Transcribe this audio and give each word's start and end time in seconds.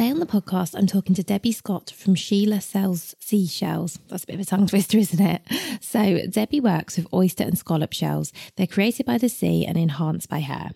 Today 0.00 0.12
on 0.12 0.18
the 0.18 0.24
podcast, 0.24 0.74
I'm 0.74 0.86
talking 0.86 1.14
to 1.16 1.22
Debbie 1.22 1.52
Scott 1.52 1.92
from 1.94 2.14
Sheila 2.14 2.62
Sells 2.62 3.14
Seashells. 3.20 3.98
That's 4.08 4.24
a 4.24 4.28
bit 4.28 4.36
of 4.36 4.40
a 4.40 4.44
tongue 4.46 4.66
twister, 4.66 4.96
isn't 4.96 5.20
it? 5.20 5.42
So, 5.82 6.20
Debbie 6.26 6.60
works 6.60 6.96
with 6.96 7.06
oyster 7.12 7.44
and 7.44 7.58
scallop 7.58 7.92
shells. 7.92 8.32
They're 8.56 8.66
created 8.66 9.04
by 9.04 9.18
the 9.18 9.28
sea 9.28 9.66
and 9.66 9.76
enhanced 9.76 10.30
by 10.30 10.40
her. 10.40 10.70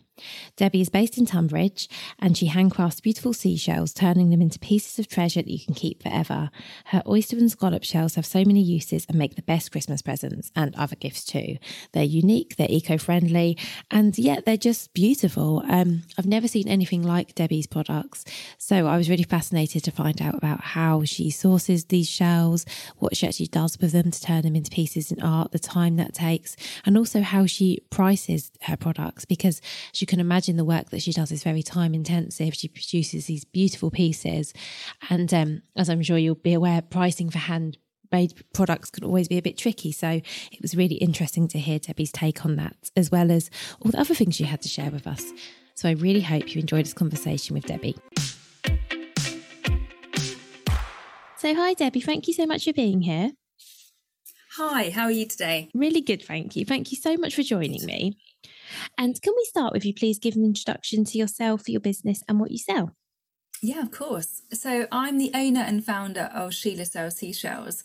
Debbie 0.56 0.80
is 0.80 0.88
based 0.88 1.18
in 1.18 1.26
Tonbridge 1.26 1.88
and 2.18 2.36
she 2.36 2.48
handcrafts 2.48 3.02
beautiful 3.02 3.32
seashells, 3.32 3.92
turning 3.92 4.30
them 4.30 4.40
into 4.40 4.58
pieces 4.58 4.98
of 4.98 5.08
treasure 5.08 5.42
that 5.42 5.50
you 5.50 5.64
can 5.64 5.74
keep 5.74 6.02
forever. 6.02 6.50
Her 6.86 7.02
oyster 7.06 7.36
and 7.36 7.50
scallop 7.50 7.84
shells 7.84 8.14
have 8.14 8.26
so 8.26 8.44
many 8.44 8.62
uses 8.62 9.06
and 9.08 9.18
make 9.18 9.36
the 9.36 9.42
best 9.42 9.72
Christmas 9.72 10.02
presents 10.02 10.50
and 10.54 10.74
other 10.76 10.96
gifts 10.96 11.24
too. 11.24 11.56
They're 11.92 12.04
unique, 12.04 12.56
they're 12.56 12.70
eco 12.70 12.98
friendly, 12.98 13.58
and 13.90 14.16
yet 14.18 14.44
they're 14.44 14.56
just 14.56 14.94
beautiful. 14.94 15.62
Um, 15.68 16.02
I've 16.18 16.26
never 16.26 16.48
seen 16.48 16.68
anything 16.68 17.02
like 17.02 17.34
Debbie's 17.34 17.66
products, 17.66 18.24
so 18.58 18.86
I 18.86 18.96
was 18.96 19.10
really 19.10 19.24
fascinated 19.24 19.84
to 19.84 19.90
find 19.90 20.20
out 20.22 20.34
about 20.34 20.60
how 20.60 21.04
she 21.04 21.30
sources 21.30 21.86
these 21.86 22.08
shells, 22.08 22.64
what 22.98 23.16
she 23.16 23.26
actually 23.26 23.46
does 23.46 23.78
with 23.78 23.92
them 23.92 24.10
to 24.10 24.20
turn 24.20 24.42
them 24.42 24.56
into 24.56 24.70
pieces 24.70 25.10
in 25.10 25.22
art, 25.22 25.52
the 25.52 25.58
time 25.58 25.96
that 25.96 26.14
takes, 26.14 26.56
and 26.86 26.96
also 26.96 27.20
how 27.22 27.46
she 27.46 27.80
prices 27.90 28.50
her 28.62 28.76
products 28.76 29.24
because 29.24 29.60
she 29.92 30.03
you 30.04 30.06
can 30.06 30.20
imagine 30.20 30.58
the 30.58 30.66
work 30.66 30.90
that 30.90 31.00
she 31.00 31.12
does 31.12 31.32
is 31.32 31.42
very 31.42 31.62
time 31.62 31.94
intensive. 31.94 32.52
She 32.52 32.68
produces 32.68 33.24
these 33.24 33.46
beautiful 33.46 33.90
pieces. 33.90 34.52
And 35.08 35.32
um, 35.32 35.62
as 35.78 35.88
I'm 35.88 36.02
sure 36.02 36.18
you'll 36.18 36.34
be 36.34 36.52
aware, 36.52 36.82
pricing 36.82 37.30
for 37.30 37.38
hand 37.38 37.78
made 38.12 38.34
products 38.52 38.90
can 38.90 39.02
always 39.02 39.28
be 39.28 39.38
a 39.38 39.42
bit 39.42 39.56
tricky. 39.56 39.92
So 39.92 40.20
it 40.52 40.60
was 40.60 40.76
really 40.76 40.96
interesting 40.96 41.48
to 41.48 41.58
hear 41.58 41.78
Debbie's 41.78 42.12
take 42.12 42.44
on 42.44 42.56
that, 42.56 42.76
as 42.94 43.10
well 43.10 43.32
as 43.32 43.48
all 43.80 43.92
the 43.92 43.98
other 43.98 44.14
things 44.14 44.34
she 44.34 44.44
had 44.44 44.60
to 44.60 44.68
share 44.68 44.90
with 44.90 45.06
us. 45.06 45.32
So 45.74 45.88
I 45.88 45.92
really 45.92 46.20
hope 46.20 46.54
you 46.54 46.60
enjoyed 46.60 46.84
this 46.84 46.92
conversation 46.92 47.54
with 47.54 47.64
Debbie. 47.64 47.96
So, 51.38 51.54
hi, 51.54 51.72
Debbie. 51.72 52.02
Thank 52.02 52.28
you 52.28 52.34
so 52.34 52.44
much 52.44 52.64
for 52.64 52.74
being 52.74 53.00
here. 53.00 53.32
Hi, 54.58 54.90
how 54.90 55.04
are 55.04 55.10
you 55.10 55.26
today? 55.26 55.70
Really 55.72 56.02
good, 56.02 56.22
thank 56.22 56.56
you. 56.56 56.66
Thank 56.66 56.92
you 56.92 56.98
so 56.98 57.16
much 57.16 57.34
for 57.34 57.42
joining 57.42 57.86
me. 57.86 58.18
And 58.98 59.20
can 59.20 59.32
we 59.36 59.44
start 59.44 59.72
with 59.72 59.84
you, 59.84 59.94
please 59.94 60.18
give 60.18 60.36
an 60.36 60.44
introduction 60.44 61.04
to 61.06 61.18
yourself, 61.18 61.68
your 61.68 61.80
business, 61.80 62.22
and 62.28 62.40
what 62.40 62.50
you 62.50 62.58
sell? 62.58 62.94
Yeah, 63.62 63.80
of 63.80 63.90
course. 63.90 64.42
So 64.52 64.86
I'm 64.92 65.16
the 65.16 65.30
owner 65.34 65.62
and 65.62 65.82
founder 65.82 66.30
of 66.34 66.52
Sheila 66.52 66.84
Sells 66.84 67.16
Seashells. 67.16 67.82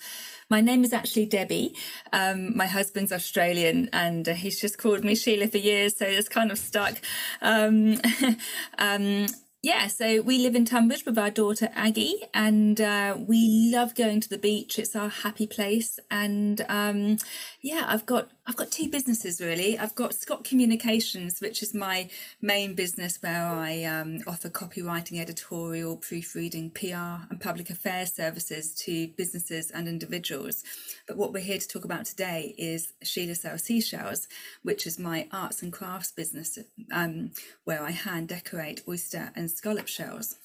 My 0.49 0.59
name 0.59 0.83
is 0.83 0.91
actually 0.91 1.27
Debbie. 1.27 1.73
Um, 2.11 2.57
my 2.57 2.65
husband's 2.65 3.13
Australian 3.13 3.89
and 3.93 4.27
uh, 4.27 4.33
he's 4.33 4.59
just 4.59 4.77
called 4.77 5.05
me 5.05 5.15
Sheila 5.15 5.47
for 5.47 5.57
years, 5.57 5.95
so 5.95 6.05
it's 6.05 6.27
kind 6.27 6.51
of 6.51 6.57
stuck. 6.57 6.99
Um, 7.41 8.01
um, 8.77 9.27
yeah, 9.61 9.87
so 9.87 10.21
we 10.21 10.37
live 10.37 10.55
in 10.55 10.63
Tonbridge 10.63 11.05
with 11.05 11.17
our 11.17 11.29
daughter 11.29 11.67
Aggie, 11.75 12.23
and 12.33 12.79
uh, 12.79 13.17
we 13.19 13.69
love 13.73 13.93
going 13.93 14.21
to 14.21 14.29
the 14.29 14.37
beach. 14.37 14.79
It's 14.79 14.95
our 14.95 15.09
happy 15.09 15.47
place, 15.47 15.99
and 16.09 16.65
um, 16.69 17.17
yeah, 17.61 17.83
I've 17.85 18.05
got 18.05 18.29
I've 18.47 18.55
got 18.55 18.71
two 18.71 18.89
businesses 18.89 19.41
really. 19.41 19.77
I've 19.77 19.95
got 19.95 20.13
Scott 20.13 20.45
Communications, 20.45 21.41
which 21.41 21.61
is 21.61 21.73
my 21.73 22.09
main 22.41 22.73
business 22.73 23.21
where 23.21 23.45
I 23.45 23.83
um, 23.83 24.21
offer 24.25 24.49
copywriting, 24.49 25.19
editorial, 25.19 25.97
proofreading, 25.97 26.71
PR, 26.71 27.27
and 27.29 27.41
public 27.41 27.69
affairs 27.69 28.13
services 28.13 28.73
to 28.85 29.09
businesses 29.09 29.71
and 29.71 29.89
individuals. 29.89 30.63
But 31.05 31.17
what 31.17 31.33
we're 31.33 31.43
here 31.43 31.59
to 31.59 31.67
talk 31.67 31.83
about 31.83 32.05
today 32.05 32.55
is 32.57 32.93
Sheila 33.03 33.35
Sells 33.35 33.63
Seashells, 33.63 34.29
which 34.63 34.87
is 34.87 34.97
my 34.97 35.27
arts 35.33 35.61
and 35.61 35.73
crafts 35.73 36.11
business, 36.11 36.57
um, 36.93 37.31
where 37.65 37.83
I 37.83 37.91
hand 37.91 38.29
decorate 38.29 38.83
oyster 38.87 39.31
and 39.35 39.48
scallop 39.57 39.87
shells. 39.87 40.35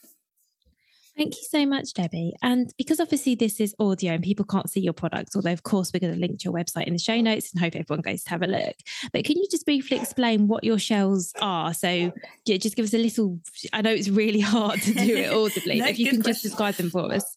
Thank 1.16 1.36
you 1.36 1.44
so 1.48 1.64
much, 1.64 1.94
Debbie. 1.94 2.34
And 2.42 2.72
because 2.76 2.98
obviously 2.98 3.36
this 3.36 3.60
is 3.60 3.72
audio 3.78 4.14
and 4.14 4.22
people 4.22 4.44
can't 4.44 4.68
see 4.68 4.80
your 4.80 4.92
products, 4.92 5.36
although 5.36 5.52
of 5.52 5.62
course 5.62 5.92
we're 5.94 6.00
going 6.00 6.12
to 6.12 6.18
link 6.18 6.40
to 6.40 6.44
your 6.44 6.52
website 6.52 6.88
in 6.88 6.92
the 6.92 6.98
show 6.98 7.20
notes 7.20 7.52
and 7.52 7.60
hope 7.60 7.76
everyone 7.76 8.02
goes 8.02 8.24
to 8.24 8.30
have 8.30 8.42
a 8.42 8.48
look. 8.48 8.74
But 9.12 9.24
can 9.24 9.36
you 9.36 9.46
just 9.48 9.64
briefly 9.64 9.96
explain 9.96 10.48
what 10.48 10.64
your 10.64 10.78
shells 10.78 11.32
are? 11.40 11.72
So 11.72 12.12
yeah, 12.46 12.56
just 12.56 12.74
give 12.74 12.84
us 12.84 12.94
a 12.94 12.98
little. 12.98 13.38
I 13.72 13.82
know 13.82 13.90
it's 13.90 14.08
really 14.08 14.40
hard 14.40 14.82
to 14.82 14.92
do 14.92 15.16
it 15.16 15.32
audibly. 15.32 15.78
no, 15.78 15.86
if 15.86 16.00
you 16.00 16.06
can 16.06 16.16
question. 16.16 16.32
just 16.32 16.42
describe 16.42 16.74
them 16.74 16.90
for 16.90 17.12
us. 17.12 17.36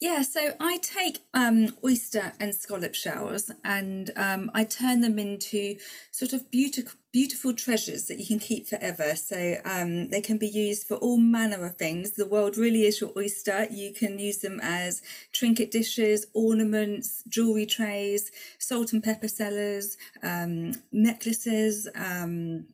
Yeah, 0.00 0.22
so 0.22 0.54
I 0.58 0.78
take 0.78 1.18
um, 1.34 1.76
oyster 1.84 2.32
and 2.40 2.54
scallop 2.54 2.94
shells 2.94 3.50
and 3.62 4.10
um, 4.16 4.50
I 4.54 4.64
turn 4.64 5.02
them 5.02 5.18
into 5.18 5.76
sort 6.10 6.32
of 6.32 6.50
beautiful, 6.50 6.98
beautiful 7.12 7.52
treasures 7.52 8.06
that 8.06 8.18
you 8.18 8.24
can 8.24 8.38
keep 8.38 8.66
forever. 8.66 9.14
So 9.14 9.56
um, 9.66 10.08
they 10.08 10.22
can 10.22 10.38
be 10.38 10.48
used 10.48 10.86
for 10.86 10.94
all 10.94 11.18
manner 11.18 11.66
of 11.66 11.76
things. 11.76 12.12
The 12.12 12.26
world 12.26 12.56
really 12.56 12.84
is 12.84 12.98
your 12.98 13.12
oyster. 13.14 13.66
You 13.70 13.92
can 13.92 14.18
use 14.18 14.38
them 14.38 14.58
as 14.62 15.02
trinket 15.34 15.70
dishes, 15.70 16.28
ornaments, 16.32 17.22
jewelry 17.28 17.66
trays, 17.66 18.32
salt 18.58 18.94
and 18.94 19.04
pepper 19.04 19.28
cellars, 19.28 19.98
um, 20.22 20.72
necklaces. 20.90 21.86
Um, 21.94 22.68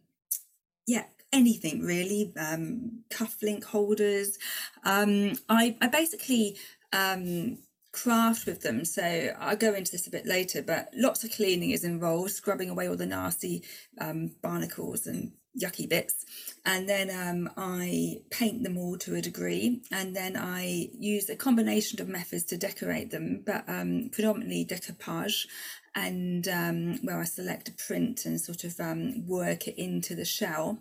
yeah, 0.87 1.07
anything 1.33 1.83
really, 1.83 2.33
um, 2.39 3.01
cufflink 3.11 3.65
holders. 3.65 4.39
Um, 4.85 5.33
I, 5.49 5.77
I 5.81 5.89
basically 5.89 6.57
um, 6.93 7.59
craft 7.93 8.47
with 8.47 8.63
them. 8.63 8.85
So 8.85 9.31
I'll 9.39 9.57
go 9.57 9.73
into 9.73 9.93
this 9.93 10.07
a 10.07 10.11
bit 10.11 10.27
later, 10.27 10.63
but 10.63 10.91
lots 10.95 11.25
of 11.25 11.33
cleaning 11.33 11.71
is 11.71 11.85
involved, 11.85 12.31
scrubbing 12.31 12.71
away 12.71 12.89
all 12.89 12.97
the 12.97 13.07
nasty 13.07 13.63
um, 14.01 14.33
barnacles 14.43 15.07
and 15.07 15.33
yucky 15.59 15.89
bits. 15.89 16.25
And 16.65 16.89
then 16.89 17.11
um, 17.11 17.51
I 17.57 18.19
paint 18.31 18.63
them 18.63 18.77
all 18.77 18.99
to 18.99 19.15
a 19.15 19.23
degree. 19.23 19.81
And 19.91 20.15
then 20.15 20.37
I 20.37 20.91
use 20.99 21.31
a 21.31 21.37
combination 21.37 22.01
of 22.01 22.09
methods 22.09 22.45
to 22.45 22.59
decorate 22.59 23.11
them, 23.11 23.43
but 23.45 23.65
um, 23.67 24.11
predominantly 24.13 24.67
decoupage. 24.67 25.47
And 25.95 26.47
um, 26.49 26.99
where 27.03 27.19
I 27.19 27.25
select 27.25 27.71
a 27.71 27.73
print 27.73 28.27
and 28.27 28.39
sort 28.39 28.65
of 28.65 28.79
um, 28.79 29.27
work 29.27 29.67
it 29.67 29.79
into 29.79 30.15
the 30.15 30.27
shell. 30.27 30.79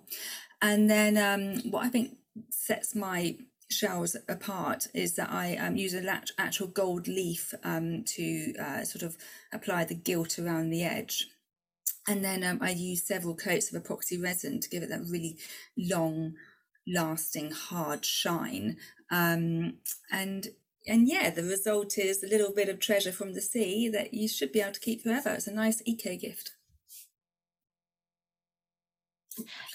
And 0.61 0.89
then 0.89 1.17
um, 1.17 1.71
what 1.71 1.85
I 1.85 1.89
think 1.89 2.17
sets 2.49 2.93
my 2.95 3.37
shells 3.69 4.15
apart 4.29 4.87
is 4.93 5.15
that 5.15 5.31
I 5.31 5.55
um, 5.57 5.75
use 5.75 5.93
an 5.93 6.07
actual 6.37 6.67
gold 6.67 7.07
leaf 7.07 7.53
um, 7.63 8.03
to 8.03 8.53
uh, 8.59 8.83
sort 8.83 9.03
of 9.03 9.17
apply 9.51 9.85
the 9.85 9.95
gilt 9.95 10.37
around 10.37 10.69
the 10.69 10.83
edge. 10.83 11.27
And 12.07 12.23
then 12.23 12.43
um, 12.43 12.59
I 12.61 12.71
use 12.71 13.03
several 13.03 13.35
coats 13.35 13.73
of 13.73 13.81
epoxy 13.81 14.21
resin 14.21 14.59
to 14.59 14.69
give 14.69 14.83
it 14.83 14.89
that 14.89 15.01
really 15.09 15.37
long 15.77 16.35
lasting 16.87 17.51
hard 17.51 18.05
shine. 18.05 18.77
Um, 19.09 19.77
and 20.11 20.49
and 20.87 21.07
yeah, 21.07 21.31
the 21.31 21.41
result 21.41 21.97
is 21.97 22.23
a 22.23 22.27
little 22.27 22.53
bit 22.53 22.69
of 22.69 22.79
treasure 22.79 23.11
from 23.11 23.33
the 23.33 23.41
sea 23.41 23.89
that 23.89 24.13
you 24.13 24.27
should 24.27 24.51
be 24.51 24.61
able 24.61 24.73
to 24.73 24.79
keep 24.79 25.01
forever. 25.01 25.29
It's 25.29 25.47
a 25.47 25.51
nice 25.51 25.81
eco 25.85 26.15
gift. 26.15 26.51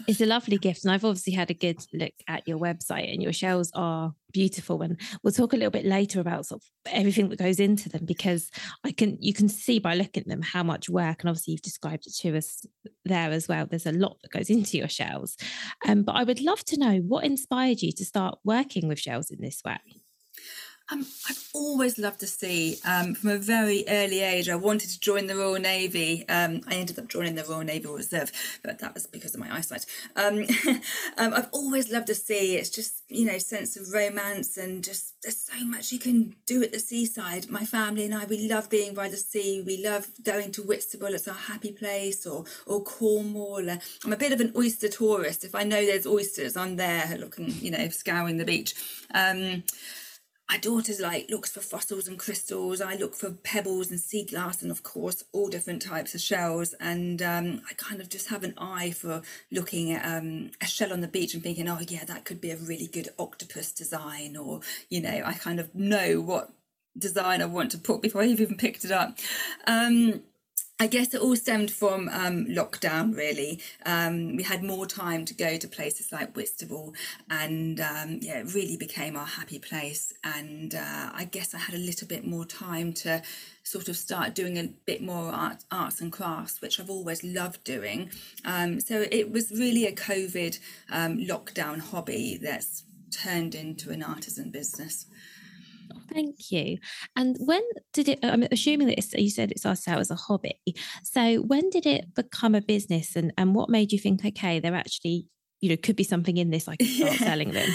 It's 0.06 0.20
a 0.20 0.26
lovely 0.26 0.58
gift. 0.58 0.84
And 0.84 0.92
I've 0.92 1.04
obviously 1.04 1.32
had 1.32 1.50
a 1.50 1.54
good 1.54 1.78
look 1.92 2.12
at 2.28 2.46
your 2.46 2.58
website, 2.58 3.12
and 3.12 3.22
your 3.22 3.32
shells 3.32 3.70
are 3.74 4.14
beautiful. 4.32 4.82
And 4.82 5.00
we'll 5.22 5.32
talk 5.32 5.52
a 5.52 5.56
little 5.56 5.70
bit 5.70 5.84
later 5.84 6.20
about 6.20 6.46
sort 6.46 6.62
of 6.62 6.92
everything 6.92 7.28
that 7.28 7.38
goes 7.38 7.60
into 7.60 7.88
them 7.88 8.04
because 8.04 8.50
I 8.84 8.92
can 8.92 9.18
you 9.20 9.32
can 9.32 9.48
see 9.48 9.78
by 9.78 9.94
looking 9.94 10.22
at 10.22 10.28
them 10.28 10.42
how 10.42 10.62
much 10.62 10.88
work, 10.88 11.20
and 11.20 11.28
obviously 11.28 11.52
you've 11.52 11.62
described 11.62 12.06
it 12.06 12.14
to 12.20 12.36
us 12.36 12.66
there 13.04 13.30
as 13.30 13.48
well. 13.48 13.66
There's 13.66 13.86
a 13.86 13.92
lot 13.92 14.18
that 14.22 14.32
goes 14.32 14.50
into 14.50 14.78
your 14.78 14.88
shells. 14.88 15.36
Um, 15.86 16.02
but 16.02 16.16
I 16.16 16.24
would 16.24 16.40
love 16.40 16.64
to 16.66 16.78
know 16.78 16.98
what 16.98 17.24
inspired 17.24 17.82
you 17.82 17.92
to 17.92 18.04
start 18.04 18.38
working 18.44 18.88
with 18.88 18.98
shells 18.98 19.30
in 19.30 19.40
this 19.40 19.62
way. 19.64 19.78
Um, 20.92 21.06
I've 21.28 21.48
always 21.54 21.98
loved 21.98 22.20
to 22.20 22.26
see 22.26 22.78
um, 22.84 23.14
from 23.14 23.30
a 23.30 23.38
very 23.38 23.84
early 23.88 24.20
age. 24.20 24.48
I 24.48 24.56
wanted 24.56 24.90
to 24.90 25.00
join 25.00 25.26
the 25.26 25.36
Royal 25.36 25.60
Navy. 25.60 26.28
Um, 26.28 26.62
I 26.66 26.74
ended 26.74 26.98
up 26.98 27.08
joining 27.08 27.36
the 27.36 27.44
Royal 27.44 27.62
Naval 27.62 27.94
Reserve, 27.94 28.32
but 28.64 28.80
that 28.80 28.94
was 28.94 29.06
because 29.06 29.34
of 29.34 29.40
my 29.40 29.54
eyesight. 29.54 29.86
Um, 30.16 30.46
um, 31.18 31.32
I've 31.32 31.48
always 31.52 31.92
loved 31.92 32.08
to 32.08 32.14
see. 32.14 32.56
It's 32.56 32.70
just 32.70 33.04
you 33.08 33.24
know 33.24 33.38
sense 33.38 33.76
of 33.76 33.92
romance 33.92 34.56
and 34.56 34.82
just 34.82 35.14
there's 35.22 35.36
so 35.36 35.64
much 35.64 35.92
you 35.92 35.98
can 35.98 36.34
do 36.46 36.62
at 36.62 36.72
the 36.72 36.80
seaside. 36.80 37.50
My 37.50 37.64
family 37.64 38.04
and 38.04 38.14
I 38.14 38.24
we 38.24 38.48
love 38.48 38.68
being 38.68 38.94
by 38.94 39.08
the 39.08 39.16
sea. 39.16 39.62
We 39.64 39.84
love 39.84 40.08
going 40.22 40.50
to 40.52 40.62
Whitstable. 40.62 41.14
It's 41.14 41.28
our 41.28 41.34
happy 41.34 41.72
place, 41.72 42.26
or 42.26 42.44
or 42.66 42.82
Cornwall. 42.82 43.70
I'm 43.70 44.12
a 44.12 44.16
bit 44.16 44.32
of 44.32 44.40
an 44.40 44.52
oyster 44.56 44.88
tourist. 44.88 45.44
If 45.44 45.54
I 45.54 45.62
know 45.62 45.84
there's 45.84 46.06
oysters, 46.06 46.56
I'm 46.56 46.76
there 46.76 47.16
looking, 47.18 47.50
you 47.60 47.70
know, 47.70 47.88
scouring 47.90 48.38
the 48.38 48.44
beach. 48.44 48.74
My 50.50 50.56
daughter's 50.56 50.98
like 50.98 51.30
looks 51.30 51.52
for 51.52 51.60
fossils 51.60 52.08
and 52.08 52.18
crystals. 52.18 52.80
I 52.80 52.96
look 52.96 53.14
for 53.14 53.30
pebbles 53.30 53.92
and 53.92 54.00
sea 54.00 54.24
glass, 54.24 54.62
and 54.62 54.72
of 54.72 54.82
course 54.82 55.22
all 55.32 55.46
different 55.46 55.80
types 55.80 56.12
of 56.12 56.20
shells. 56.20 56.74
And 56.80 57.22
um, 57.22 57.62
I 57.70 57.74
kind 57.74 58.00
of 58.00 58.08
just 58.08 58.30
have 58.30 58.42
an 58.42 58.54
eye 58.58 58.90
for 58.90 59.22
looking 59.52 59.92
at 59.92 60.04
um, 60.04 60.50
a 60.60 60.66
shell 60.66 60.92
on 60.92 61.02
the 61.02 61.06
beach 61.06 61.34
and 61.34 61.42
thinking, 61.42 61.68
oh 61.68 61.78
yeah, 61.86 62.04
that 62.04 62.24
could 62.24 62.40
be 62.40 62.50
a 62.50 62.56
really 62.56 62.88
good 62.88 63.10
octopus 63.16 63.70
design, 63.70 64.36
or 64.36 64.58
you 64.88 65.00
know, 65.00 65.22
I 65.24 65.34
kind 65.34 65.60
of 65.60 65.72
know 65.72 66.20
what 66.20 66.50
design 66.98 67.42
I 67.42 67.46
want 67.46 67.70
to 67.70 67.78
put 67.78 68.02
before 68.02 68.22
I've 68.22 68.40
even 68.40 68.56
picked 68.56 68.84
it 68.84 68.90
up. 68.90 69.16
Um, 69.68 70.24
I 70.80 70.86
guess 70.86 71.12
it 71.12 71.20
all 71.20 71.36
stemmed 71.36 71.70
from 71.70 72.08
um, 72.08 72.46
lockdown, 72.46 73.14
really. 73.14 73.60
Um, 73.84 74.34
we 74.34 74.42
had 74.42 74.64
more 74.64 74.86
time 74.86 75.26
to 75.26 75.34
go 75.34 75.58
to 75.58 75.68
places 75.68 76.10
like 76.10 76.34
Whitstable, 76.34 76.94
and 77.28 77.78
um, 77.80 78.20
yeah, 78.22 78.38
it 78.38 78.54
really 78.54 78.78
became 78.78 79.14
our 79.14 79.26
happy 79.26 79.58
place. 79.58 80.14
And 80.24 80.74
uh, 80.74 81.10
I 81.12 81.28
guess 81.30 81.54
I 81.54 81.58
had 81.58 81.74
a 81.74 81.78
little 81.78 82.08
bit 82.08 82.26
more 82.26 82.46
time 82.46 82.94
to 82.94 83.20
sort 83.62 83.90
of 83.90 83.96
start 83.98 84.34
doing 84.34 84.56
a 84.56 84.68
bit 84.86 85.02
more 85.02 85.30
art, 85.30 85.58
arts 85.70 86.00
and 86.00 86.10
crafts, 86.10 86.62
which 86.62 86.80
I've 86.80 86.88
always 86.88 87.22
loved 87.22 87.62
doing. 87.62 88.08
Um, 88.46 88.80
so 88.80 89.04
it 89.12 89.30
was 89.30 89.50
really 89.50 89.84
a 89.84 89.92
COVID 89.92 90.58
um, 90.90 91.18
lockdown 91.18 91.80
hobby 91.80 92.38
that's 92.40 92.84
turned 93.10 93.54
into 93.54 93.90
an 93.90 94.02
artisan 94.02 94.50
business. 94.50 95.04
Thank 96.12 96.50
you. 96.50 96.78
And 97.16 97.36
when 97.40 97.62
did 97.92 98.08
it? 98.08 98.18
I'm 98.22 98.46
assuming 98.50 98.88
that 98.88 99.20
you 99.20 99.30
said 99.30 99.50
it 99.50 99.58
started 99.58 99.88
out 99.88 100.00
as 100.00 100.10
a 100.10 100.16
hobby. 100.16 100.60
So 101.04 101.36
when 101.36 101.70
did 101.70 101.86
it 101.86 102.14
become 102.14 102.54
a 102.54 102.60
business, 102.60 103.16
and 103.16 103.32
and 103.38 103.54
what 103.54 103.68
made 103.68 103.92
you 103.92 103.98
think, 103.98 104.24
okay, 104.24 104.60
there 104.60 104.74
actually, 104.74 105.26
you 105.60 105.70
know, 105.70 105.76
could 105.76 105.96
be 105.96 106.04
something 106.04 106.36
in 106.36 106.50
this? 106.50 106.68
I 106.68 106.76
can 106.76 106.86
start 106.86 107.12
yeah. 107.12 107.26
selling 107.26 107.52
them. 107.52 107.68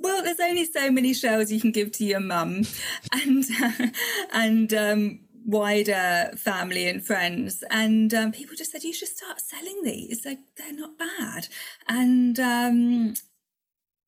Well, 0.00 0.22
there's 0.22 0.40
only 0.40 0.66
so 0.66 0.90
many 0.90 1.14
shells 1.14 1.50
you 1.50 1.60
can 1.60 1.72
give 1.72 1.92
to 1.92 2.04
your 2.04 2.20
mum, 2.20 2.62
and 3.12 3.44
uh, 3.62 3.86
and 4.32 4.74
um, 4.74 5.20
wider 5.46 6.30
family 6.36 6.88
and 6.88 7.04
friends 7.04 7.62
and 7.70 8.14
um, 8.14 8.32
people 8.32 8.56
just 8.56 8.72
said 8.72 8.82
you 8.82 8.94
should 8.94 9.08
start 9.08 9.38
selling 9.38 9.82
these 9.82 10.24
like 10.24 10.38
they're 10.56 10.72
not 10.72 10.98
bad 10.98 11.48
and 11.86 12.40
um, 12.40 13.14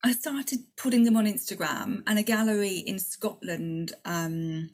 I 0.07 0.13
started 0.13 0.61
putting 0.77 1.03
them 1.03 1.17
on 1.17 1.27
Instagram, 1.27 2.05
and 2.07 2.17
a 2.17 2.23
gallery 2.23 2.79
in 2.79 3.01
Scotland. 3.01 3.91
Um, 4.05 4.71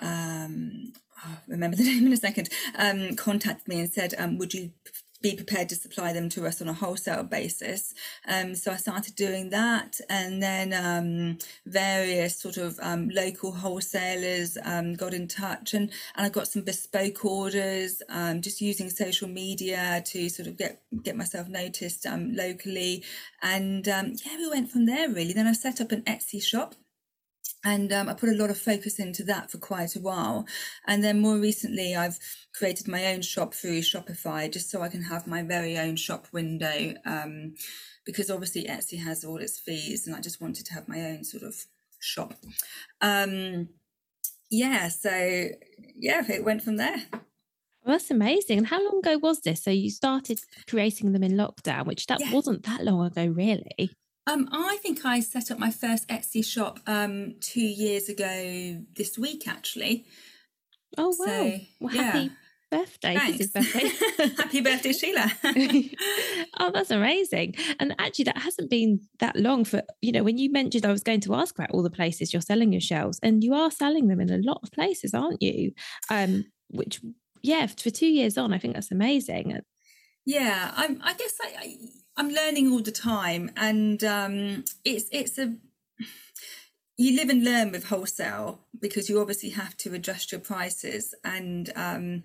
um, 0.00 0.92
oh, 1.26 1.38
remember 1.48 1.76
the 1.76 1.82
name 1.90 2.06
in 2.06 2.12
a 2.12 2.16
second. 2.16 2.50
Um, 2.78 3.16
contacted 3.16 3.66
me 3.66 3.80
and 3.80 3.92
said, 3.92 4.14
um, 4.16 4.38
"Would 4.38 4.54
you 4.54 4.70
be 5.22 5.34
prepared 5.34 5.68
to 5.68 5.74
supply 5.74 6.12
them 6.12 6.28
to 6.30 6.46
us 6.46 6.62
on 6.62 6.68
a 6.68 6.72
wholesale 6.72 7.22
basis. 7.24 7.94
Um, 8.26 8.54
so 8.54 8.72
I 8.72 8.76
started 8.76 9.14
doing 9.16 9.50
that, 9.50 10.00
and 10.08 10.42
then 10.42 10.72
um, 10.72 11.38
various 11.66 12.36
sort 12.36 12.56
of 12.56 12.78
um, 12.82 13.08
local 13.10 13.52
wholesalers 13.52 14.56
um, 14.64 14.94
got 14.94 15.14
in 15.14 15.28
touch, 15.28 15.74
and, 15.74 15.90
and 16.16 16.26
I 16.26 16.28
got 16.28 16.48
some 16.48 16.62
bespoke 16.62 17.24
orders, 17.24 18.02
um, 18.08 18.40
just 18.40 18.60
using 18.60 18.90
social 18.90 19.28
media 19.28 20.02
to 20.06 20.28
sort 20.28 20.48
of 20.48 20.56
get 20.56 20.82
get 21.02 21.16
myself 21.16 21.48
noticed 21.48 22.06
um, 22.06 22.34
locally, 22.34 23.04
and 23.42 23.86
yeah, 23.86 24.36
we 24.38 24.48
went 24.48 24.70
from 24.70 24.86
there 24.86 25.08
really. 25.08 25.32
Then 25.32 25.46
I 25.46 25.52
set 25.52 25.80
up 25.80 25.92
an 25.92 26.02
Etsy 26.02 26.42
shop 26.42 26.74
and 27.64 27.92
um, 27.92 28.08
I 28.08 28.14
put 28.14 28.30
a 28.30 28.34
lot 28.34 28.50
of 28.50 28.58
focus 28.58 28.98
into 28.98 29.22
that 29.24 29.50
for 29.50 29.58
quite 29.58 29.96
a 29.96 30.00
while. 30.00 30.46
And 30.86 31.04
then 31.04 31.20
more 31.20 31.38
recently, 31.38 31.94
I've 31.94 32.18
created 32.54 32.88
my 32.88 33.06
own 33.06 33.22
shop 33.22 33.54
through 33.54 33.80
Shopify 33.80 34.50
just 34.50 34.70
so 34.70 34.82
I 34.82 34.88
can 34.88 35.02
have 35.02 35.26
my 35.26 35.42
very 35.42 35.78
own 35.78 35.96
shop 35.96 36.26
window. 36.32 36.94
Um, 37.04 37.54
because 38.04 38.30
obviously 38.30 38.64
Etsy 38.64 38.98
has 39.02 39.24
all 39.24 39.38
its 39.38 39.58
fees, 39.58 40.06
and 40.06 40.16
I 40.16 40.20
just 40.20 40.40
wanted 40.40 40.66
to 40.66 40.74
have 40.74 40.88
my 40.88 41.02
own 41.02 41.24
sort 41.24 41.42
of 41.42 41.54
shop. 41.98 42.34
Um, 43.00 43.68
yeah, 44.50 44.88
so 44.88 45.10
yeah, 45.96 46.24
it 46.28 46.44
went 46.44 46.62
from 46.62 46.76
there. 46.76 47.04
Well, 47.84 47.94
that's 47.94 48.10
amazing. 48.10 48.58
And 48.58 48.66
how 48.66 48.82
long 48.84 48.98
ago 48.98 49.18
was 49.18 49.40
this? 49.40 49.62
So 49.62 49.70
you 49.70 49.90
started 49.90 50.40
creating 50.68 51.12
them 51.12 51.22
in 51.22 51.32
lockdown, 51.32 51.86
which 51.86 52.06
that 52.06 52.20
yeah. 52.20 52.32
wasn't 52.32 52.64
that 52.64 52.84
long 52.84 53.06
ago, 53.06 53.26
really. 53.26 53.92
Um, 54.26 54.48
I 54.52 54.76
think 54.82 55.04
I 55.04 55.20
set 55.20 55.50
up 55.50 55.58
my 55.58 55.70
first 55.70 56.08
Etsy 56.08 56.44
shop 56.44 56.78
um, 56.86 57.34
two 57.40 57.60
years 57.60 58.08
ago 58.08 58.84
this 58.94 59.18
week, 59.18 59.48
actually. 59.48 60.06
Oh 60.98 61.14
wow! 61.18 61.26
So, 61.26 61.60
well, 61.80 61.94
happy 61.94 62.18
yeah. 62.18 62.28
birthday! 62.70 63.16
Thanks. 63.16 63.46
birthday. 63.46 64.32
happy 64.36 64.60
birthday, 64.60 64.92
Sheila! 64.92 65.32
oh, 66.60 66.70
that's 66.72 66.90
amazing! 66.90 67.54
And 67.78 67.94
actually, 67.98 68.24
that 68.26 68.38
hasn't 68.38 68.70
been 68.70 69.00
that 69.20 69.36
long. 69.36 69.64
For 69.64 69.82
you 70.02 70.12
know, 70.12 70.22
when 70.22 70.38
you 70.38 70.50
mentioned 70.52 70.84
I 70.84 70.92
was 70.92 71.02
going 71.02 71.20
to 71.20 71.34
ask 71.34 71.56
about 71.56 71.70
all 71.70 71.82
the 71.82 71.90
places 71.90 72.32
you're 72.32 72.42
selling 72.42 72.72
your 72.72 72.80
shells, 72.80 73.18
and 73.22 73.42
you 73.42 73.54
are 73.54 73.70
selling 73.70 74.08
them 74.08 74.20
in 74.20 74.30
a 74.30 74.38
lot 74.38 74.60
of 74.62 74.70
places, 74.72 75.14
aren't 75.14 75.42
you? 75.42 75.72
Um, 76.10 76.44
which 76.68 77.00
yeah, 77.42 77.66
for 77.66 77.90
two 77.90 78.08
years 78.08 78.36
on, 78.36 78.52
I 78.52 78.58
think 78.58 78.74
that's 78.74 78.92
amazing. 78.92 79.58
Yeah, 80.26 80.72
I'm, 80.76 81.00
I 81.02 81.14
guess 81.14 81.34
I, 81.42 81.54
I 81.58 81.76
I'm 82.16 82.30
learning 82.30 82.70
all 82.70 82.82
the 82.82 82.92
time, 82.92 83.50
and 83.56 84.02
um, 84.04 84.64
it's 84.84 85.08
it's 85.12 85.38
a 85.38 85.56
you 86.96 87.16
live 87.16 87.30
and 87.30 87.42
learn 87.42 87.72
with 87.72 87.86
wholesale 87.86 88.60
because 88.78 89.08
you 89.08 89.20
obviously 89.20 89.50
have 89.50 89.74
to 89.78 89.94
adjust 89.94 90.32
your 90.32 90.40
prices 90.40 91.14
and 91.24 91.72
um, 91.74 92.22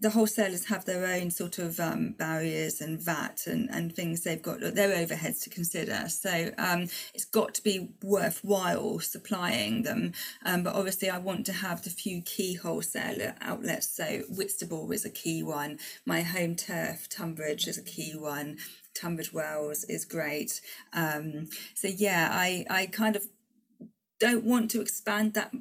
the 0.00 0.10
wholesalers 0.10 0.66
have 0.66 0.84
their 0.84 1.06
own 1.06 1.30
sort 1.30 1.58
of 1.58 1.80
um, 1.80 2.10
barriers 2.18 2.80
and 2.80 3.00
VAT 3.00 3.44
and, 3.46 3.70
and 3.70 3.94
things 3.94 4.22
they've 4.22 4.42
got 4.42 4.60
their 4.60 4.90
overheads 4.90 5.42
to 5.42 5.50
consider. 5.50 6.08
So 6.08 6.50
um, 6.58 6.88
it's 7.14 7.24
got 7.24 7.54
to 7.54 7.62
be 7.62 7.90
worthwhile 8.02 8.98
supplying 8.98 9.84
them. 9.84 10.12
Um, 10.44 10.64
but 10.64 10.74
obviously, 10.74 11.08
I 11.08 11.18
want 11.18 11.46
to 11.46 11.52
have 11.52 11.82
the 11.82 11.90
few 11.90 12.20
key 12.20 12.54
wholesaler 12.54 13.34
outlets. 13.40 13.96
So 13.96 14.22
Whitstable 14.28 14.90
is 14.92 15.04
a 15.04 15.10
key 15.10 15.42
one. 15.42 15.78
My 16.04 16.22
home 16.22 16.54
turf, 16.54 17.08
Tonbridge, 17.08 17.66
is 17.66 17.78
a 17.78 17.82
key 17.82 18.12
one. 18.16 18.58
Tunbridge 18.94 19.32
Wells 19.32 19.84
is 19.84 20.04
great. 20.04 20.60
Um, 20.92 21.48
so 21.74 21.88
yeah, 21.88 22.28
I 22.30 22.66
I 22.68 22.86
kind 22.86 23.16
of 23.16 23.24
don't 24.20 24.44
want 24.44 24.70
to 24.72 24.80
expand 24.80 25.34
that 25.34 25.52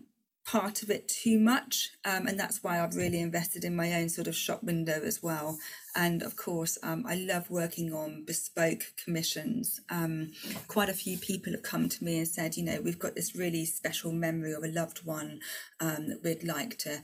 part 0.51 0.84
of 0.84 0.89
it 0.89 1.08
too 1.08 1.39
much. 1.39 1.91
Um, 2.03 2.27
and 2.27 2.38
that's 2.38 2.62
why 2.62 2.81
I've 2.81 2.96
really 2.96 3.22
invested 3.22 3.63
in 3.63 3.74
my 3.74 3.93
own 3.93 4.10
sort 4.10 4.27
of 4.27 4.36
shop 4.36 4.62
window 4.62 5.00
as 5.01 5.24
well. 5.24 5.58
And 5.96 6.22
of 6.22 6.36
course, 6.36 6.77
um, 6.84 7.05
I 7.08 7.15
love 7.15 7.50
working 7.50 7.93
on 7.93 8.25
bespoke 8.25 8.84
commissions. 9.01 9.79
Um, 9.89 10.31
quite 10.67 10.89
a 10.89 10.93
few 10.93 11.17
people 11.17 11.53
have 11.53 11.63
come 11.63 11.88
to 11.88 12.03
me 12.03 12.17
and 12.17 12.27
said, 12.27 12.58
you 12.58 12.65
know, 12.65 12.81
we've 12.81 13.00
got 13.00 13.15
this 13.15 13.34
really 13.34 13.63
special 13.63 14.12
memory 14.12 14.51
of 14.53 14.63
a 14.63 14.67
loved 14.67 15.05
one 15.05 15.39
um, 15.79 16.10
that 16.10 16.22
we'd 16.22 16.43
like 16.43 16.77
to 16.79 17.01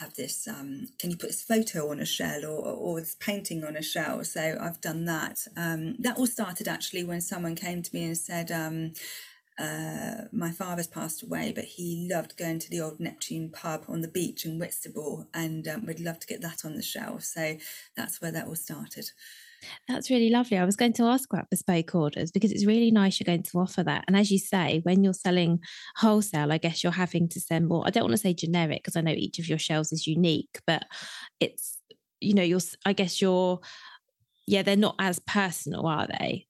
have 0.00 0.14
this 0.14 0.46
um, 0.46 0.86
can 0.98 1.10
you 1.10 1.16
put 1.16 1.30
this 1.30 1.42
photo 1.42 1.90
on 1.90 1.98
a 1.98 2.04
shell 2.04 2.44
or, 2.44 2.60
or, 2.60 3.00
this 3.00 3.16
painting 3.18 3.64
on 3.64 3.74
a 3.74 3.82
shell 3.82 4.22
so 4.22 4.58
i've 4.60 4.80
done 4.82 5.06
that 5.06 5.38
um, 5.56 5.96
that 5.98 6.18
all 6.18 6.26
started 6.26 6.68
actually 6.68 7.02
when 7.02 7.20
someone 7.20 7.54
came 7.54 7.82
to 7.82 7.94
me 7.94 8.04
and 8.04 8.18
said 8.18 8.52
um, 8.52 8.92
uh, 9.58 10.24
my 10.32 10.50
father's 10.50 10.86
passed 10.86 11.22
away, 11.22 11.52
but 11.54 11.64
he 11.64 12.08
loved 12.10 12.36
going 12.36 12.58
to 12.60 12.70
the 12.70 12.80
old 12.80 13.00
Neptune 13.00 13.50
pub 13.50 13.84
on 13.88 14.00
the 14.00 14.08
beach 14.08 14.44
in 14.44 14.58
Whitstable, 14.58 15.28
and 15.34 15.66
um, 15.68 15.86
we'd 15.86 16.00
love 16.00 16.18
to 16.20 16.26
get 16.26 16.40
that 16.42 16.64
on 16.64 16.74
the 16.74 16.82
shelf. 16.82 17.24
So 17.24 17.56
that's 17.96 18.20
where 18.20 18.32
that 18.32 18.46
all 18.46 18.56
started. 18.56 19.10
That's 19.88 20.08
really 20.08 20.30
lovely. 20.30 20.56
I 20.56 20.64
was 20.64 20.76
going 20.76 20.92
to 20.94 21.04
ask 21.04 21.32
about 21.32 21.50
bespoke 21.50 21.94
orders 21.94 22.30
because 22.30 22.52
it's 22.52 22.64
really 22.64 22.92
nice 22.92 23.18
you're 23.18 23.24
going 23.24 23.42
to 23.42 23.58
offer 23.58 23.82
that. 23.82 24.04
And 24.06 24.16
as 24.16 24.30
you 24.30 24.38
say, 24.38 24.80
when 24.84 25.02
you're 25.02 25.12
selling 25.12 25.58
wholesale, 25.96 26.52
I 26.52 26.58
guess 26.58 26.84
you're 26.84 26.92
having 26.92 27.28
to 27.30 27.40
send 27.40 27.66
more. 27.66 27.82
I 27.84 27.90
don't 27.90 28.04
want 28.04 28.12
to 28.12 28.18
say 28.18 28.34
generic 28.34 28.84
because 28.84 28.94
I 28.94 29.00
know 29.00 29.10
each 29.10 29.40
of 29.40 29.48
your 29.48 29.58
shells 29.58 29.90
is 29.90 30.06
unique, 30.06 30.60
but 30.64 30.84
it's, 31.40 31.76
you 32.20 32.34
know, 32.34 32.42
you're, 32.44 32.60
I 32.86 32.92
guess 32.92 33.20
you're 33.20 33.60
yeah, 34.48 34.62
they're 34.62 34.76
not 34.76 34.96
as 34.98 35.18
personal, 35.18 35.86
are 35.86 36.06
they? 36.06 36.47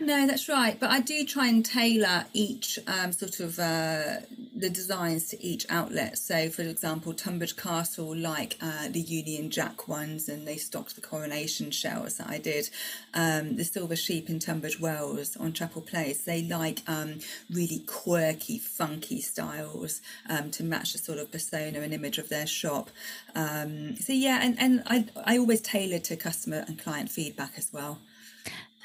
No, 0.00 0.28
that's 0.28 0.48
right. 0.48 0.78
But 0.78 0.90
I 0.90 1.00
do 1.00 1.24
try 1.24 1.48
and 1.48 1.64
tailor 1.64 2.26
each 2.32 2.78
um, 2.86 3.10
sort 3.10 3.40
of 3.40 3.58
uh, 3.58 4.20
the 4.54 4.70
designs 4.70 5.28
to 5.30 5.44
each 5.44 5.66
outlet. 5.68 6.18
So, 6.18 6.48
for 6.50 6.62
example, 6.62 7.12
Tonbridge 7.14 7.56
Castle 7.56 8.16
like 8.16 8.56
uh, 8.62 8.88
the 8.88 9.00
Union 9.00 9.50
Jack 9.50 9.88
ones, 9.88 10.28
and 10.28 10.46
they 10.46 10.56
stocked 10.56 10.94
the 10.94 11.00
coronation 11.00 11.72
shells 11.72 12.18
that 12.18 12.28
I 12.28 12.38
did. 12.38 12.70
Um, 13.12 13.56
the 13.56 13.64
Silver 13.64 13.96
Sheep 13.96 14.30
in 14.30 14.38
Tunbridge 14.38 14.78
Wells 14.78 15.36
on 15.36 15.52
Chapel 15.52 15.82
Place, 15.82 16.22
they 16.22 16.42
like 16.42 16.80
um, 16.86 17.18
really 17.50 17.80
quirky, 17.80 18.58
funky 18.58 19.20
styles 19.20 20.00
um, 20.28 20.52
to 20.52 20.62
match 20.62 20.92
the 20.92 20.98
sort 20.98 21.18
of 21.18 21.32
persona 21.32 21.80
and 21.80 21.92
image 21.92 22.18
of 22.18 22.28
their 22.28 22.46
shop. 22.46 22.90
Um, 23.34 23.96
so 23.96 24.12
yeah, 24.12 24.38
and, 24.42 24.56
and 24.60 24.82
I, 24.86 25.06
I 25.24 25.38
always 25.38 25.60
tailor 25.60 25.98
to 25.98 26.16
customer 26.16 26.64
and 26.68 26.78
client 26.78 27.10
feedback 27.10 27.54
as 27.56 27.72
well 27.72 27.98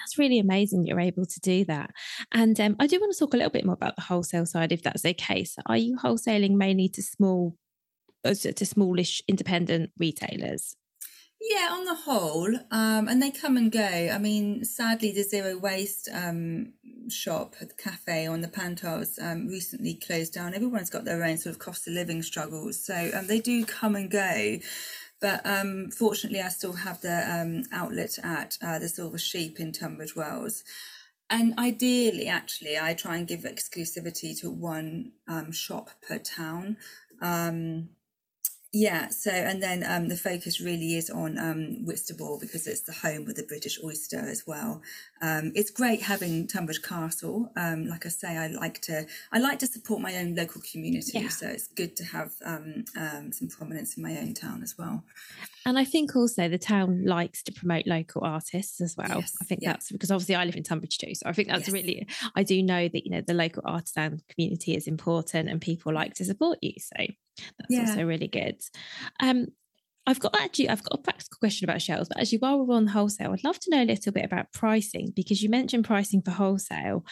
that's 0.04 0.18
really 0.18 0.40
amazing 0.40 0.86
you're 0.86 1.00
able 1.00 1.26
to 1.26 1.40
do 1.40 1.66
that. 1.66 1.92
And 2.34 2.60
um, 2.60 2.76
I 2.80 2.88
do 2.88 3.00
want 3.00 3.14
to 3.14 3.20
talk 3.20 3.34
a 3.34 3.38
little 3.38 3.52
bit 3.52 3.66
more 3.66 3.76
about 3.76 3.96
the 3.96 4.02
wholesale 4.02 4.46
side, 4.46 4.72
if 4.72 4.84
that's 4.84 5.06
okay. 5.06 5.44
So, 5.44 5.62
are 5.66 5.78
you 5.78 5.98
wholesaling 5.98 6.52
mainly 6.52 6.90
to 6.90 7.02
small, 7.02 7.56
uh, 8.26 8.34
to 8.34 8.66
smallish 8.66 9.22
independent 9.28 9.92
retailers? 9.98 10.76
Yeah, 11.46 11.70
on 11.74 11.84
the 11.84 11.96
whole, 11.96 12.56
um, 12.72 13.10
and 13.10 13.22
they 13.22 13.30
come 13.30 13.58
and 13.58 13.70
go. 13.70 13.82
I 13.82 14.18
mean, 14.18 14.64
sadly, 14.64 15.12
the 15.12 15.24
zero 15.24 15.58
waste 15.58 16.08
um, 16.14 16.72
shop, 17.10 17.56
the 17.60 17.66
cafe 17.66 18.28
on 18.28 18.40
the 18.40 18.48
Pantiles, 18.48 19.22
um, 19.22 19.48
recently 19.48 19.96
closed 19.96 20.34
down. 20.34 20.54
Everyone's 20.54 20.90
got 20.90 21.04
their 21.04 21.22
own 21.22 21.38
sort 21.38 21.54
of 21.54 21.60
cost 21.60 21.86
of 21.86 21.96
living 21.96 22.24
struggles, 22.24 22.86
so 22.86 23.12
um, 23.14 23.28
they 23.28 23.42
do 23.42 23.66
come 23.66 23.98
and 23.98 24.10
go. 24.10 24.60
But 25.24 25.40
um, 25.46 25.90
fortunately, 25.90 26.42
I 26.42 26.50
still 26.50 26.74
have 26.74 27.00
the 27.00 27.24
um, 27.34 27.64
outlet 27.72 28.20
at 28.22 28.58
uh, 28.62 28.78
the 28.78 28.90
Silver 28.90 29.18
Sheep 29.18 29.58
in 29.58 29.72
Tunbridge 29.72 30.18
Wells. 30.18 30.66
And 31.30 31.58
ideally, 31.58 32.28
actually, 32.28 32.78
I 32.78 32.94
try 32.94 33.16
and 33.16 33.26
give 33.26 33.44
exclusivity 33.44 34.38
to 34.42 34.52
one 34.52 35.14
um, 35.26 35.54
shop 35.54 35.92
per 36.06 36.18
town. 36.18 36.76
Um, 37.22 37.88
yeah, 38.74 39.08
so 39.10 39.32
and 39.32 39.64
then 39.64 39.86
um, 39.88 40.10
the 40.10 40.18
focus 40.18 40.60
really 40.60 40.98
is 40.98 41.10
on 41.10 41.40
um, 41.40 41.86
Whitstable 41.86 42.38
because 42.38 42.68
it's 42.68 42.82
the 42.82 42.92
home 42.92 43.30
of 43.30 43.36
the 43.36 43.44
British 43.44 43.80
oyster 43.82 44.20
as 44.20 44.44
well. 44.46 44.82
Um, 45.24 45.54
it's 45.56 45.72
great 45.72 46.02
having 46.02 46.48
Tonbridge 46.48 46.82
Castle. 46.82 47.50
Um, 47.56 47.88
like 47.88 48.06
I 48.06 48.10
say, 48.10 48.38
I 48.38 48.48
like 48.48 48.82
to 48.82 49.06
I 49.32 49.40
like 49.40 49.58
to 49.60 49.68
support 49.68 50.02
my 50.02 50.18
own 50.18 50.36
local 50.36 50.62
community, 50.70 51.18
yeah. 51.20 51.30
so 51.30 51.48
it's 51.48 51.68
good 51.68 51.96
to 51.96 52.04
have 52.04 52.34
um, 52.44 52.84
um, 53.00 53.32
some 53.32 53.48
prominence 53.48 53.96
in 53.96 54.04
my 54.04 54.18
own 54.18 54.34
town 54.34 54.62
as 54.62 54.78
well. 54.78 55.04
And 55.66 55.80
I 55.80 55.86
think 55.86 56.14
also 56.14 56.50
the 56.50 56.58
town 56.58 57.06
likes 57.06 57.42
to 57.44 57.54
promote 57.54 57.88
local 57.88 58.26
artists 58.26 58.82
as 58.82 58.98
well. 58.98 59.20
Yes, 59.20 59.34
I 59.42 59.46
think 59.46 59.62
yeah. 59.62 59.72
that's 59.72 59.94
because 59.94 60.12
obviously 60.12 60.36
I 60.36 60.44
live 60.44 60.58
in 60.58 60.64
Tonbridge 60.64 60.98
too. 60.98 61.16
So 61.16 61.30
I 61.30 61.32
think 61.32 61.48
that's 61.48 61.70
yes. 61.70 61.74
really, 61.74 62.06
I 62.36 62.44
do 62.44 62.62
know 62.62 62.90
that, 62.90 63.06
you 63.06 63.12
know, 63.12 63.22
the 63.22 63.34
local 63.34 63.64
artisan 63.66 64.22
community 64.28 64.76
is 64.76 64.88
important 64.88 65.48
and 65.50 65.62
people 65.62 65.94
like 65.94 66.16
to 66.16 66.26
support 66.26 66.60
you. 66.62 66.74
So 66.80 67.06
that's 67.38 67.70
yeah. 67.70 67.88
also 67.88 68.04
really 68.04 68.28
good. 68.28 68.62
Um, 69.22 69.48
I've 70.06 70.20
got 70.20 70.36
actually 70.40 70.70
I've 70.70 70.84
got 70.84 71.00
a 71.00 71.02
practical 71.02 71.38
question 71.40 71.70
about 71.70 71.82
shells, 71.82 72.10
but 72.10 72.20
actually 72.20 72.40
while 72.40 72.60
we're 72.60 72.76
on 72.76 72.88
wholesale, 72.88 73.32
I'd 73.32 73.44
love 73.44 73.60
to 73.60 73.70
know 73.70 73.84
a 73.84 73.86
little 73.86 74.12
bit 74.12 74.26
about 74.26 74.52
pricing 74.52 75.14
because 75.16 75.42
you 75.42 75.50
mentioned 75.50 75.86
pricing 75.86 76.22
for 76.22 76.32
wholesale. 76.32 77.06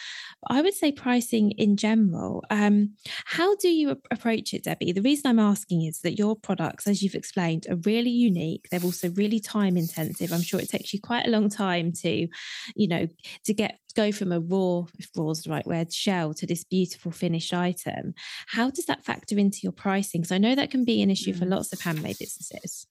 I 0.48 0.60
would 0.60 0.74
say 0.74 0.92
pricing 0.92 1.52
in 1.52 1.76
general. 1.76 2.44
Um, 2.50 2.94
how 3.24 3.56
do 3.56 3.68
you 3.68 3.96
approach 4.10 4.52
it, 4.52 4.64
Debbie? 4.64 4.92
The 4.92 5.00
reason 5.00 5.28
I'm 5.28 5.38
asking 5.38 5.82
is 5.86 6.00
that 6.00 6.18
your 6.18 6.36
products, 6.36 6.86
as 6.86 7.02
you've 7.02 7.14
explained, 7.14 7.66
are 7.70 7.76
really 7.76 8.10
unique. 8.10 8.66
They're 8.70 8.82
also 8.82 9.10
really 9.10 9.40
time 9.40 9.76
intensive. 9.76 10.32
I'm 10.32 10.42
sure 10.42 10.60
it 10.60 10.68
takes 10.68 10.92
you 10.92 11.00
quite 11.00 11.26
a 11.26 11.30
long 11.30 11.48
time 11.48 11.92
to, 12.02 12.28
you 12.76 12.88
know, 12.88 13.06
to 13.44 13.54
get 13.54 13.78
go 13.94 14.12
from 14.12 14.32
a 14.32 14.40
raw, 14.40 14.84
if 14.98 15.08
raw 15.16 15.30
is 15.30 15.42
the 15.42 15.50
right 15.50 15.66
word, 15.66 15.92
shell 15.92 16.34
to 16.34 16.46
this 16.46 16.64
beautiful 16.64 17.12
finished 17.12 17.52
item. 17.52 18.14
How 18.48 18.70
does 18.70 18.86
that 18.86 19.04
factor 19.04 19.38
into 19.38 19.60
your 19.62 19.72
pricing? 19.72 20.20
Because 20.20 20.32
I 20.32 20.38
know 20.38 20.54
that 20.54 20.70
can 20.70 20.84
be 20.84 21.02
an 21.02 21.10
issue 21.10 21.34
mm. 21.34 21.38
for 21.38 21.46
lots 21.46 21.72
of 21.72 21.80
handmade 21.80 22.18
businesses. 22.18 22.86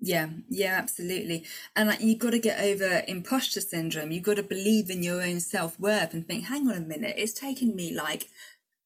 Yeah, 0.00 0.28
yeah, 0.50 0.74
absolutely. 0.74 1.44
And 1.74 1.88
like 1.88 2.02
you've 2.02 2.18
got 2.18 2.30
to 2.30 2.38
get 2.38 2.60
over 2.60 3.02
imposter 3.08 3.62
syndrome. 3.62 4.10
You've 4.10 4.24
got 4.24 4.36
to 4.36 4.42
believe 4.42 4.90
in 4.90 5.02
your 5.02 5.22
own 5.22 5.40
self 5.40 5.80
worth 5.80 6.12
and 6.12 6.26
think, 6.26 6.44
hang 6.44 6.68
on 6.68 6.76
a 6.76 6.80
minute, 6.80 7.14
it's 7.16 7.32
taken 7.32 7.74
me 7.74 7.94
like 7.94 8.28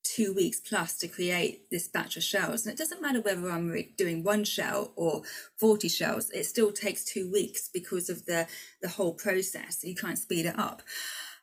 two 0.05 0.33
weeks 0.33 0.61
plus 0.61 0.97
to 0.99 1.09
create 1.09 1.69
this 1.71 1.89
batch 1.89 2.17
of 2.17 2.23
shells. 2.23 2.65
And 2.65 2.73
it 2.73 2.79
doesn't 2.79 3.03
matter 3.03 3.21
whether 3.21 3.51
I'm 3.51 3.75
doing 3.97 4.23
one 4.23 4.45
shell 4.45 4.93
or 4.97 5.23
40 5.59 5.89
shells, 5.89 6.31
it 6.31 6.45
still 6.45 6.73
takes 6.73 7.05
two 7.05 7.31
weeks 7.31 7.69
because 7.73 8.09
of 8.09 8.27
the, 8.27 8.47
the 8.83 8.89
whole 8.89 9.15
process. 9.15 9.85
You 9.85 9.95
can't 9.95 10.19
speed 10.19 10.47
it 10.47 10.59
up. 10.59 10.83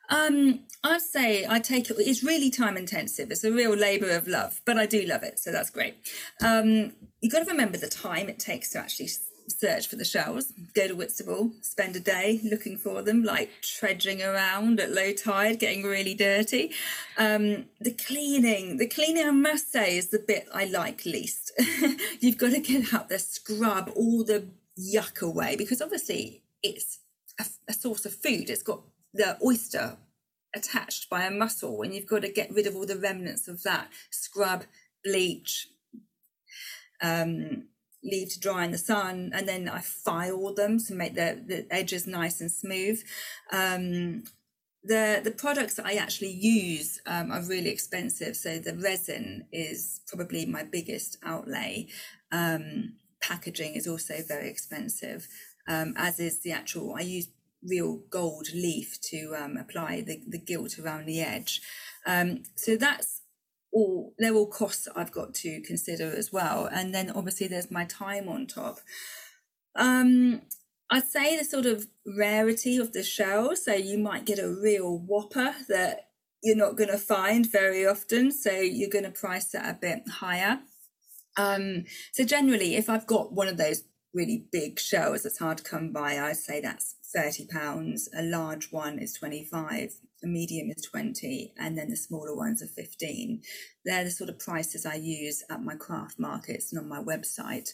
Um, 0.08 0.60
I'd 0.84 1.02
say 1.02 1.46
I 1.48 1.58
take 1.58 1.90
it. 1.90 1.96
It's 1.98 2.22
really 2.22 2.50
time 2.50 2.76
intensive. 2.76 3.30
It's 3.30 3.44
a 3.44 3.52
real 3.52 3.74
labour 3.74 4.10
of 4.10 4.28
love, 4.28 4.60
but 4.64 4.78
I 4.78 4.86
do 4.86 5.02
love 5.02 5.22
it, 5.22 5.38
so 5.38 5.52
that's 5.52 5.70
great. 5.70 5.96
Um, 6.42 6.92
you've 7.20 7.32
got 7.32 7.44
to 7.44 7.50
remember 7.50 7.78
the 7.78 7.88
time 7.88 8.28
it 8.28 8.38
takes 8.38 8.70
to 8.70 8.78
actually 8.78 9.08
search 9.50 9.88
for 9.88 9.96
the 9.96 10.04
shells. 10.04 10.52
Go 10.74 10.88
to 10.88 10.94
Whitstable, 10.94 11.52
spend 11.62 11.96
a 11.96 12.00
day 12.00 12.40
looking 12.44 12.76
for 12.76 13.02
them, 13.02 13.22
like 13.22 13.50
trudging 13.62 14.22
around 14.22 14.80
at 14.80 14.92
low 14.92 15.12
tide, 15.12 15.58
getting 15.58 15.82
really 15.82 16.14
dirty. 16.14 16.72
Um, 17.16 17.66
the 17.80 17.92
cleaning, 17.92 18.76
the 18.76 18.86
cleaning, 18.86 19.26
I 19.26 19.30
must 19.30 19.72
say, 19.72 19.96
is 19.96 20.08
the 20.08 20.18
bit 20.18 20.46
I 20.54 20.66
like 20.66 21.04
least. 21.04 21.52
You've 22.20 22.38
got 22.38 22.52
to 22.52 22.60
get 22.60 22.94
out 22.94 23.08
there, 23.08 23.18
scrub 23.18 23.90
all 23.94 24.24
the 24.24 24.46
yuck 24.78 25.22
away 25.22 25.56
because 25.56 25.82
obviously 25.82 26.42
it's 26.62 27.00
a, 27.40 27.44
a 27.68 27.72
source 27.72 28.04
of 28.06 28.14
food. 28.14 28.50
It's 28.50 28.62
got 28.62 28.82
the 29.12 29.38
oyster 29.44 29.96
attached 30.54 31.10
by 31.10 31.24
a 31.24 31.30
muscle, 31.30 31.82
and 31.82 31.94
you've 31.94 32.06
got 32.06 32.22
to 32.22 32.32
get 32.32 32.52
rid 32.52 32.66
of 32.66 32.74
all 32.74 32.86
the 32.86 32.98
remnants 32.98 33.48
of 33.48 33.62
that 33.62 33.88
scrub 34.10 34.64
bleach 35.04 35.68
um, 37.02 37.68
leave 38.02 38.30
to 38.30 38.40
dry 38.40 38.64
in 38.64 38.70
the 38.70 38.78
sun 38.78 39.32
and 39.34 39.48
then 39.48 39.68
i 39.68 39.80
file 39.80 40.54
them 40.54 40.78
to 40.78 40.94
make 40.94 41.14
the, 41.14 41.42
the 41.46 41.66
edges 41.70 42.06
nice 42.06 42.40
and 42.40 42.50
smooth. 42.50 43.02
Um, 43.52 44.24
the 44.84 45.20
the 45.22 45.32
products 45.32 45.74
that 45.74 45.86
i 45.86 45.94
actually 45.94 46.30
use 46.30 47.00
um, 47.06 47.32
are 47.32 47.42
really 47.42 47.70
expensive 47.70 48.36
so 48.36 48.58
the 48.58 48.74
resin 48.76 49.46
is 49.52 50.00
probably 50.06 50.46
my 50.46 50.62
biggest 50.62 51.18
outlay. 51.24 51.88
Um, 52.30 52.94
packaging 53.20 53.74
is 53.74 53.88
also 53.88 54.14
very 54.26 54.48
expensive 54.48 55.26
um, 55.66 55.94
as 55.96 56.20
is 56.20 56.40
the 56.40 56.52
actual 56.52 56.94
i 56.94 57.00
use 57.00 57.28
real 57.62 58.02
gold 58.10 58.48
leaf 58.54 59.00
to 59.00 59.34
um, 59.36 59.56
apply 59.56 60.00
the, 60.00 60.20
the 60.26 60.38
gilt 60.38 60.78
around 60.78 61.06
the 61.06 61.20
edge. 61.20 61.60
Um, 62.06 62.42
so 62.54 62.76
that's 62.76 63.22
all, 63.72 64.14
they're 64.18 64.34
all 64.34 64.46
costs 64.46 64.84
that 64.84 64.96
I've 64.96 65.12
got 65.12 65.34
to 65.34 65.60
consider 65.62 66.14
as 66.14 66.32
well. 66.32 66.66
And 66.66 66.94
then 66.94 67.10
obviously 67.10 67.48
there's 67.48 67.70
my 67.70 67.84
time 67.84 68.28
on 68.28 68.46
top. 68.46 68.78
Um, 69.76 70.42
I'd 70.90 71.04
say 71.04 71.36
the 71.36 71.44
sort 71.44 71.66
of 71.66 71.86
rarity 72.06 72.78
of 72.78 72.92
the 72.92 73.02
shell. 73.02 73.54
So 73.56 73.74
you 73.74 73.98
might 73.98 74.24
get 74.24 74.38
a 74.38 74.48
real 74.48 74.98
whopper 74.98 75.54
that 75.68 76.08
you're 76.42 76.56
not 76.56 76.76
going 76.76 76.90
to 76.90 76.98
find 76.98 77.50
very 77.50 77.86
often. 77.86 78.30
So 78.30 78.52
you're 78.52 78.90
going 78.90 79.04
to 79.04 79.10
price 79.10 79.46
that 79.52 79.68
a 79.68 79.78
bit 79.78 80.08
higher. 80.08 80.60
Um, 81.36 81.84
so 82.12 82.24
generally, 82.24 82.74
if 82.74 82.88
I've 82.88 83.06
got 83.06 83.32
one 83.32 83.48
of 83.48 83.58
those 83.58 83.84
really 84.14 84.46
big 84.50 84.80
shells 84.80 85.22
that's 85.22 85.38
hard 85.38 85.58
to 85.58 85.64
come 85.64 85.92
by, 85.92 86.18
I'd 86.18 86.36
say 86.36 86.60
that's 86.60 86.96
30 87.14 87.46
pounds 87.46 88.08
a 88.16 88.22
large 88.22 88.70
one 88.70 88.98
is 88.98 89.14
25 89.14 89.94
a 90.22 90.26
medium 90.26 90.70
is 90.70 90.82
20 90.82 91.54
and 91.58 91.78
then 91.78 91.88
the 91.88 91.96
smaller 91.96 92.36
ones 92.36 92.62
are 92.62 92.66
15 92.66 93.40
they're 93.84 94.04
the 94.04 94.10
sort 94.10 94.30
of 94.30 94.38
prices 94.38 94.84
i 94.84 94.94
use 94.94 95.42
at 95.50 95.62
my 95.62 95.74
craft 95.74 96.18
markets 96.18 96.72
and 96.72 96.80
on 96.80 96.88
my 96.88 97.02
website. 97.02 97.70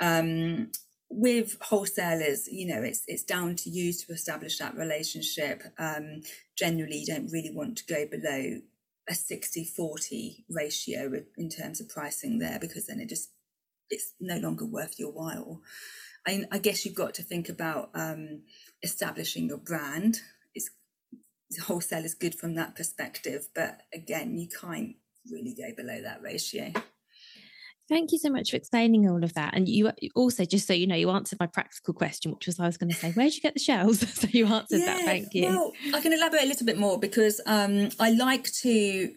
Um, 0.00 0.70
with 1.12 1.56
wholesalers 1.60 2.46
you 2.48 2.72
know 2.72 2.80
it's 2.82 3.02
it's 3.08 3.24
down 3.24 3.56
to 3.56 3.68
you 3.68 3.92
to 3.92 4.12
establish 4.12 4.58
that 4.58 4.76
relationship. 4.76 5.62
Um, 5.78 6.22
generally 6.56 6.98
you 6.98 7.06
don't 7.06 7.32
really 7.32 7.50
want 7.52 7.78
to 7.78 7.86
go 7.86 8.06
below 8.06 8.60
a 9.08 9.14
60 9.14 9.64
40 9.64 10.44
ratio 10.48 11.10
in 11.36 11.48
terms 11.48 11.80
of 11.80 11.88
pricing 11.88 12.38
there 12.38 12.58
because 12.60 12.86
then 12.86 13.00
it 13.00 13.08
just 13.08 13.30
it's 13.88 14.14
no 14.20 14.36
longer 14.36 14.64
worth 14.64 15.00
your 15.00 15.10
while 15.10 15.60
I, 16.26 16.44
I 16.52 16.58
guess 16.58 16.84
you've 16.84 16.94
got 16.94 17.14
to 17.14 17.22
think 17.22 17.48
about 17.48 17.90
um, 17.94 18.42
establishing 18.82 19.48
your 19.48 19.58
brand. 19.58 20.20
It's, 20.54 20.70
wholesale 21.64 22.04
is 22.04 22.14
good 22.14 22.34
from 22.34 22.54
that 22.54 22.76
perspective, 22.76 23.48
but 23.54 23.80
again, 23.92 24.38
you 24.38 24.48
can't 24.48 24.96
really 25.30 25.54
go 25.54 25.74
below 25.76 26.00
that 26.02 26.22
ratio. 26.22 26.72
Thank 27.88 28.12
you 28.12 28.18
so 28.18 28.30
much 28.30 28.52
for 28.52 28.56
explaining 28.56 29.08
all 29.08 29.24
of 29.24 29.34
that. 29.34 29.56
And 29.56 29.68
you 29.68 29.90
also, 30.14 30.44
just 30.44 30.68
so 30.68 30.72
you 30.72 30.86
know, 30.86 30.94
you 30.94 31.10
answered 31.10 31.40
my 31.40 31.48
practical 31.48 31.92
question, 31.92 32.30
which 32.30 32.46
was 32.46 32.60
I 32.60 32.66
was 32.66 32.76
going 32.76 32.90
to 32.90 32.96
say, 32.96 33.10
where 33.10 33.26
did 33.26 33.34
you 33.34 33.40
get 33.40 33.54
the 33.54 33.60
shells? 33.60 33.98
so 34.14 34.28
you 34.30 34.46
answered 34.46 34.78
yeah, 34.78 34.86
that. 34.86 35.04
Thank 35.04 35.34
you. 35.34 35.46
Well, 35.46 35.72
I 35.92 36.00
can 36.00 36.12
elaborate 36.12 36.44
a 36.44 36.46
little 36.46 36.66
bit 36.66 36.78
more 36.78 37.00
because 37.00 37.40
um, 37.46 37.88
I 37.98 38.10
like 38.10 38.44
to 38.62 39.12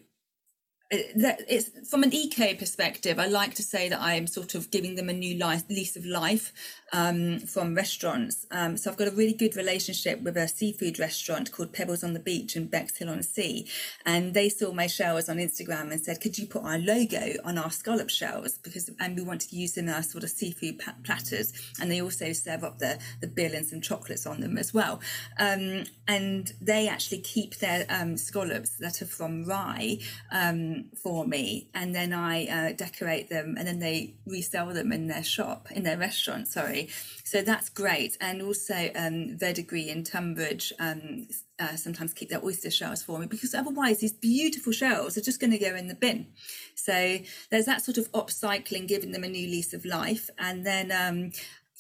that 1.16 1.42
it's 1.48 1.90
from 1.90 2.04
an 2.04 2.14
eco 2.14 2.54
perspective 2.54 3.18
i 3.18 3.26
like 3.26 3.56
to 3.56 3.64
say 3.64 3.90
that 3.90 4.00
i'm 4.00 4.28
sort 4.28 4.54
of 4.54 4.70
giving 4.70 4.96
them 4.96 5.10
a 5.10 5.14
new 5.14 5.38
life 5.38 5.64
lease 5.70 5.96
of 5.96 6.06
life 6.06 6.54
um, 6.94 7.40
from 7.40 7.76
restaurants. 7.76 8.46
Um, 8.52 8.78
so 8.78 8.90
I've 8.90 8.98
got 8.98 9.08
a 9.08 9.12
really 9.12 9.34
good 9.34 9.56
relationship 9.56 10.22
with 10.22 10.38
a 10.38 10.48
seafood 10.48 11.00
restaurant 11.00 11.52
called 11.52 11.74
Pebbles 11.74 12.04
on 12.04 12.14
the 12.14 12.20
Beach 12.20 12.56
in 12.56 12.68
Bexhill 12.68 13.10
on 13.10 13.24
Sea. 13.24 13.68
And 14.06 14.34
they 14.34 14.48
saw 14.48 14.72
my 14.72 14.88
shells 14.88 15.28
on 15.28 15.38
Instagram 15.38 15.92
and 15.92 16.00
said, 16.00 16.22
could 16.22 16.38
you 16.38 16.46
put 16.46 16.64
our 16.64 16.78
logo 16.78 17.34
on 17.44 17.58
our 17.58 17.72
scallop 17.72 18.12
shells? 18.12 18.60
Because, 18.60 18.92
and 19.00 19.18
we 19.18 19.24
want 19.24 19.42
to 19.42 19.56
use 19.56 19.74
them 19.74 19.90
as 19.90 20.12
sort 20.12 20.24
of 20.24 20.30
seafood 20.30 20.80
platters. 21.04 21.52
And 21.82 21.92
they 21.92 22.02
also 22.02 22.32
serve 22.32 22.64
up 22.64 22.78
the, 22.78 23.00
the 23.22 23.28
bill 23.28 23.54
and 23.54 23.66
some 23.66 23.82
chocolates 23.82 24.28
on 24.28 24.40
them 24.40 24.58
as 24.58 24.74
well. 24.74 25.02
Um, 25.40 25.86
and 26.08 26.54
they 26.62 26.88
actually 26.88 27.20
keep 27.20 27.58
their 27.58 27.88
um, 27.90 28.18
scallops 28.18 28.78
that 28.78 29.02
are 29.02 29.08
from 29.08 29.46
Rye 29.46 29.98
um, 30.32 30.86
for 31.02 31.26
me. 31.26 31.70
And 31.74 31.96
then 31.96 32.14
I 32.14 32.46
uh, 32.46 32.74
decorate 32.74 33.30
them 33.30 33.56
and 33.58 33.68
then 33.68 33.80
they 33.80 34.14
resell 34.28 34.68
them 34.68 34.92
in 34.92 35.08
their 35.08 35.24
shop, 35.24 35.72
in 35.72 35.84
their 35.84 35.98
restaurant, 35.98 36.48
sorry. 36.48 36.83
So 37.24 37.42
that's 37.42 37.70
great. 37.70 38.18
And 38.22 38.42
also 38.42 38.90
um, 38.96 39.38
Verdigris 39.38 39.88
in 39.88 40.04
Tonbridge 40.04 40.74
um, 40.80 41.28
uh, 41.60 41.76
sometimes 41.76 42.14
keep 42.14 42.30
their 42.30 42.44
oyster 42.44 42.72
shells 42.72 43.04
for 43.04 43.20
me 43.20 43.26
because 43.28 43.54
otherwise 43.54 44.00
these 44.00 44.14
beautiful 44.14 44.74
shells 44.74 45.18
are 45.18 45.22
just 45.22 45.40
going 45.40 45.52
to 45.52 45.60
go 45.60 45.76
in 45.76 45.88
the 45.88 45.96
bin. 45.96 46.28
So 46.76 47.20
there's 47.50 47.66
that 47.66 47.84
sort 47.84 47.98
of 47.98 48.12
upcycling, 48.12 48.88
giving 48.88 49.12
them 49.12 49.24
a 49.24 49.30
new 49.30 49.48
lease 49.48 49.74
of 49.74 49.86
life. 49.86 50.30
And 50.38 50.66
then, 50.66 50.92
um, 50.92 51.32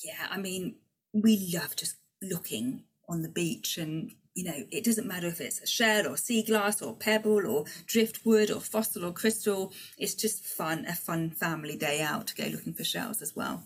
yeah, 0.03 0.27
I 0.29 0.37
mean, 0.37 0.75
we 1.13 1.51
love 1.53 1.75
just 1.75 1.97
looking 2.21 2.83
on 3.09 3.21
the 3.21 3.29
beach 3.29 3.77
and 3.77 4.11
you 4.35 4.45
know, 4.45 4.63
it 4.71 4.83
doesn't 4.83 5.07
matter 5.07 5.27
if 5.27 5.39
it's 5.39 5.61
a 5.61 5.67
shell 5.67 6.07
or 6.07 6.17
sea 6.17 6.41
glass 6.41 6.81
or 6.81 6.95
pebble 6.95 7.45
or 7.45 7.65
driftwood 7.85 8.49
or 8.49 8.59
fossil 8.59 9.05
or 9.05 9.11
crystal. 9.11 9.71
It's 9.97 10.15
just 10.15 10.43
fun, 10.43 10.85
a 10.87 10.95
fun 10.95 11.29
family 11.29 11.75
day 11.75 12.01
out 12.01 12.27
to 12.27 12.35
go 12.35 12.45
looking 12.45 12.73
for 12.73 12.83
shells 12.83 13.21
as 13.21 13.35
well. 13.35 13.63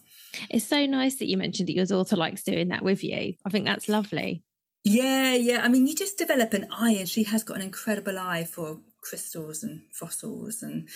It's 0.50 0.65
so 0.65 0.86
nice 0.86 1.15
that 1.15 1.27
you 1.27 1.38
mentioned 1.38 1.69
that 1.69 1.75
your 1.75 1.86
daughter 1.86 2.15
likes 2.15 2.43
doing 2.43 2.69
that 2.69 2.84
with 2.84 3.03
you. 3.03 3.34
I 3.46 3.50
think 3.50 3.65
that's 3.65 3.89
lovely. 3.89 4.43
Yeah, 4.84 5.34
yeah. 5.34 5.62
I 5.63 5.67
mean, 5.67 5.86
you 5.86 5.96
just 5.96 6.17
develop 6.17 6.53
an 6.53 6.67
eye, 6.72 6.96
and 7.00 7.10
she 7.10 7.24
has 7.24 7.43
got 7.43 7.57
an 7.57 7.63
incredible 7.63 8.17
eye 8.17 8.46
for 8.46 8.79
crystals 9.01 9.63
and 9.63 9.81
fossils, 9.91 10.62
and 10.62 10.88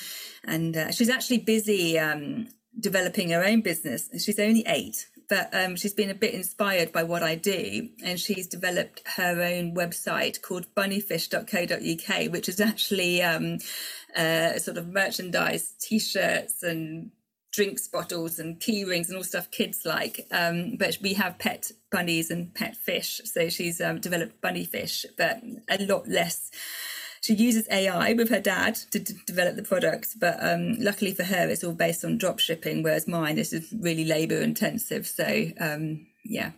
and 0.45 0.77
uh, 0.77 0.91
she's 0.91 1.09
actually 1.09 1.39
busy 1.39 1.99
um, 1.99 2.47
developing 2.79 3.31
her 3.31 3.43
own 3.43 3.61
business. 3.61 4.09
She's 4.23 4.39
only 4.39 4.63
eight, 4.65 5.07
but 5.27 5.49
um, 5.53 5.75
she's 5.75 5.93
been 5.93 6.09
a 6.09 6.15
bit 6.15 6.33
inspired 6.33 6.91
by 6.91 7.03
what 7.03 7.23
I 7.23 7.35
do, 7.35 7.89
and 8.03 8.19
she's 8.19 8.47
developed 8.47 9.01
her 9.17 9.41
own 9.41 9.75
website 9.75 10.41
called 10.41 10.73
bunnyfish.co.uk, 10.75 12.31
which 12.31 12.47
is 12.47 12.61
actually 12.61 13.21
um, 13.21 13.59
uh, 14.15 14.57
sort 14.57 14.77
of 14.77 14.87
merchandise, 14.87 15.73
t-shirts, 15.79 16.63
and 16.63 17.11
drinks 17.51 17.87
bottles 17.87 18.39
and 18.39 18.59
key 18.59 18.83
rings 18.83 19.09
and 19.09 19.17
all 19.17 19.23
stuff 19.23 19.51
kids 19.51 19.81
like. 19.85 20.27
Um, 20.31 20.77
but 20.77 20.97
we 21.01 21.13
have 21.13 21.39
pet 21.39 21.71
bunnies 21.91 22.31
and 22.31 22.53
pet 22.53 22.75
fish. 22.75 23.21
So 23.25 23.49
she's 23.49 23.81
um, 23.81 23.99
developed 23.99 24.41
bunny 24.41 24.65
fish, 24.65 25.05
but 25.17 25.41
a 25.69 25.85
lot 25.85 26.07
less. 26.07 26.51
She 27.21 27.35
uses 27.35 27.67
AI 27.69 28.13
with 28.13 28.29
her 28.29 28.39
dad 28.39 28.75
to 28.91 28.99
d- 28.99 29.13
develop 29.27 29.55
the 29.55 29.63
products, 29.63 30.15
but 30.15 30.37
um, 30.41 30.77
luckily 30.79 31.13
for 31.13 31.23
her, 31.23 31.47
it's 31.47 31.63
all 31.63 31.73
based 31.73 32.03
on 32.03 32.17
drop 32.17 32.39
shipping, 32.39 32.81
whereas 32.81 33.07
mine 33.07 33.37
is 33.37 33.71
really 33.79 34.05
labour 34.05 34.37
intensive. 34.37 35.05
So 35.05 35.47
um, 35.59 36.07
yeah. 36.23 36.51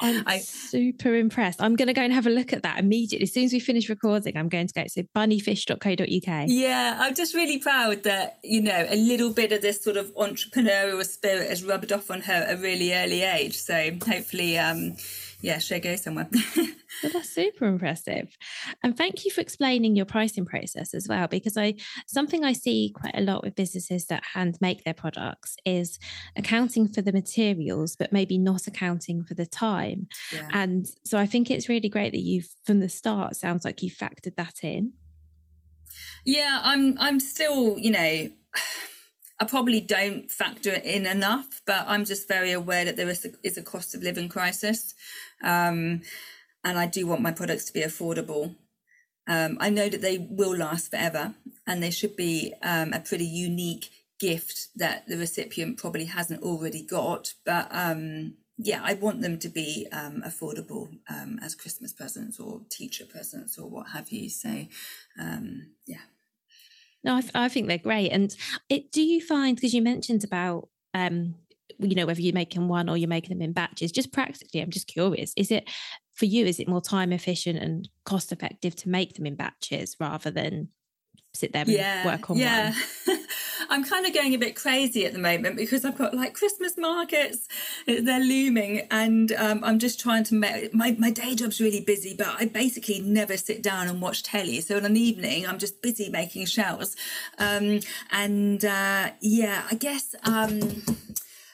I'm 0.00 0.22
I, 0.26 0.38
super 0.38 1.14
impressed. 1.14 1.62
I'm 1.62 1.76
going 1.76 1.88
to 1.88 1.94
go 1.94 2.02
and 2.02 2.12
have 2.12 2.26
a 2.26 2.30
look 2.30 2.52
at 2.52 2.62
that 2.62 2.78
immediately. 2.78 3.24
As 3.24 3.32
soon 3.32 3.44
as 3.44 3.52
we 3.52 3.60
finish 3.60 3.88
recording, 3.88 4.36
I'm 4.36 4.48
going 4.48 4.66
to 4.66 4.74
go. 4.74 4.84
So 4.88 5.02
bunnyfish.co.uk. 5.16 6.44
Yeah, 6.48 6.98
I'm 7.00 7.14
just 7.14 7.34
really 7.34 7.58
proud 7.58 8.02
that, 8.02 8.38
you 8.42 8.60
know, 8.60 8.86
a 8.88 8.96
little 8.96 9.32
bit 9.32 9.52
of 9.52 9.62
this 9.62 9.82
sort 9.82 9.96
of 9.96 10.14
entrepreneurial 10.14 11.04
spirit 11.04 11.48
has 11.48 11.64
rubbed 11.64 11.92
off 11.92 12.10
on 12.10 12.22
her 12.22 12.32
at 12.32 12.58
a 12.58 12.60
really 12.60 12.92
early 12.92 13.22
age. 13.22 13.56
So 13.56 13.92
hopefully, 14.06 14.58
um, 14.58 14.96
yeah, 15.40 15.58
she'll 15.58 15.80
go 15.80 15.94
somewhere. 15.96 16.28
well, 16.56 17.12
that's 17.12 17.30
super 17.30 17.66
impressive. 17.66 18.36
And 18.82 18.96
thank 18.96 19.24
you 19.24 19.30
for 19.30 19.40
explaining 19.40 19.94
your 19.94 20.04
pricing 20.04 20.44
process 20.44 20.94
as 20.94 21.06
well, 21.08 21.28
because 21.28 21.56
I 21.56 21.74
something 22.06 22.44
I 22.44 22.52
see 22.52 22.92
quite 22.94 23.16
a 23.16 23.20
lot 23.20 23.44
with 23.44 23.54
businesses 23.54 24.06
that 24.06 24.24
hand 24.34 24.58
make 24.60 24.84
their 24.84 24.94
products 24.94 25.56
is 25.64 25.98
accounting 26.36 26.88
for 26.88 27.02
the 27.02 27.12
materials, 27.12 27.94
but 27.96 28.12
maybe 28.12 28.36
not 28.36 28.66
accounting 28.66 29.24
for 29.24 29.34
the 29.34 29.46
time. 29.46 30.08
Yeah. 30.32 30.48
And 30.52 30.86
so 31.04 31.18
I 31.18 31.26
think 31.26 31.50
it's 31.50 31.68
really 31.68 31.88
great 31.88 32.12
that 32.12 32.22
you've 32.22 32.48
from 32.64 32.80
the 32.80 32.88
start 32.88 33.36
sounds 33.36 33.64
like 33.64 33.82
you 33.82 33.90
factored 33.90 34.36
that 34.36 34.64
in. 34.64 34.92
Yeah, 36.24 36.60
I'm 36.62 36.96
I'm 36.98 37.20
still, 37.20 37.78
you 37.78 37.90
know, 37.90 38.28
I 39.40 39.44
probably 39.44 39.80
don't 39.80 40.28
factor 40.30 40.70
it 40.70 40.84
in 40.84 41.06
enough, 41.06 41.62
but 41.64 41.84
I'm 41.86 42.04
just 42.04 42.26
very 42.26 42.50
aware 42.50 42.84
that 42.84 42.96
there 42.96 43.08
is 43.08 43.24
a, 43.24 43.30
is 43.44 43.56
a 43.56 43.62
cost 43.62 43.94
of 43.94 44.02
living 44.02 44.28
crisis. 44.28 44.94
Um, 45.42 46.02
and 46.64 46.78
I 46.78 46.86
do 46.86 47.06
want 47.06 47.22
my 47.22 47.32
products 47.32 47.64
to 47.66 47.72
be 47.72 47.80
affordable. 47.80 48.56
Um, 49.26 49.58
I 49.60 49.70
know 49.70 49.88
that 49.88 50.00
they 50.00 50.18
will 50.18 50.56
last 50.56 50.90
forever 50.90 51.34
and 51.66 51.82
they 51.82 51.90
should 51.90 52.16
be 52.16 52.54
um, 52.62 52.92
a 52.92 53.00
pretty 53.00 53.26
unique 53.26 53.90
gift 54.18 54.68
that 54.74 55.06
the 55.06 55.16
recipient 55.16 55.78
probably 55.78 56.06
hasn't 56.06 56.42
already 56.42 56.82
got. 56.82 57.34
But 57.44 57.68
um, 57.70 58.34
yeah, 58.56 58.80
I 58.82 58.94
want 58.94 59.20
them 59.20 59.38
to 59.38 59.48
be 59.48 59.86
um, 59.92 60.22
affordable 60.26 60.98
um, 61.08 61.38
as 61.42 61.54
Christmas 61.54 61.92
presents 61.92 62.40
or 62.40 62.62
teacher 62.70 63.04
presents 63.04 63.58
or 63.58 63.68
what 63.68 63.90
have 63.90 64.10
you. 64.10 64.28
So 64.30 64.66
yeah. 65.86 65.98
No, 67.04 67.16
I, 67.16 67.20
th- 67.20 67.32
I, 67.34 67.48
think 67.48 67.68
they're 67.68 67.78
great. 67.78 68.10
And 68.10 68.34
it, 68.68 68.90
do 68.90 69.02
you 69.02 69.20
find, 69.20 69.56
because 69.56 69.72
you 69.72 69.82
mentioned 69.82 70.24
about 70.24 70.68
um, 70.94 71.36
you 71.78 71.94
know 71.94 72.06
whether 72.06 72.20
you're 72.20 72.34
making 72.34 72.68
one 72.68 72.88
or 72.88 72.96
you're 72.96 73.08
making 73.08 73.30
them 73.30 73.42
in 73.42 73.52
batches 73.52 73.92
just 73.92 74.12
practically 74.12 74.60
i'm 74.60 74.70
just 74.70 74.86
curious 74.86 75.32
is 75.36 75.50
it 75.50 75.68
for 76.18 76.26
you, 76.26 76.46
is 76.46 76.58
it 76.58 76.68
more 76.68 76.80
time 76.80 77.12
efficient 77.12 77.60
and 77.60 77.88
cost 78.04 78.32
effective 78.32 78.74
to 78.74 78.88
make 78.88 79.14
them 79.14 79.24
in 79.24 79.36
batches 79.36 79.94
rather 80.00 80.32
than 80.32 80.68
sit 81.32 81.52
there 81.52 81.62
and 81.62 81.70
yeah, 81.70 82.04
work 82.04 82.28
on 82.28 82.36
yeah. 82.36 82.74
one? 83.04 83.18
I'm 83.70 83.84
kind 83.84 84.04
of 84.04 84.12
going 84.12 84.34
a 84.34 84.38
bit 84.38 84.56
crazy 84.56 85.06
at 85.06 85.12
the 85.12 85.20
moment 85.20 85.54
because 85.54 85.84
I've 85.84 85.96
got 85.96 86.14
like 86.14 86.34
Christmas 86.34 86.76
markets, 86.76 87.46
they're 87.86 88.18
looming, 88.18 88.88
and 88.90 89.30
um, 89.32 89.62
I'm 89.62 89.78
just 89.78 90.00
trying 90.00 90.24
to 90.24 90.34
make 90.34 90.74
my, 90.74 90.96
my 90.98 91.10
day 91.12 91.36
job's 91.36 91.60
really 91.60 91.82
busy, 91.82 92.16
but 92.18 92.34
I 92.36 92.46
basically 92.46 93.00
never 93.00 93.36
sit 93.36 93.62
down 93.62 93.86
and 93.86 94.00
watch 94.00 94.24
telly. 94.24 94.60
So 94.60 94.78
in 94.78 94.86
an 94.86 94.96
evening, 94.96 95.46
I'm 95.46 95.58
just 95.58 95.82
busy 95.82 96.08
making 96.08 96.46
shells. 96.46 96.96
Um, 97.38 97.80
and 98.10 98.64
uh, 98.64 99.10
yeah, 99.20 99.62
I 99.70 99.74
guess 99.76 100.16
um, 100.24 100.82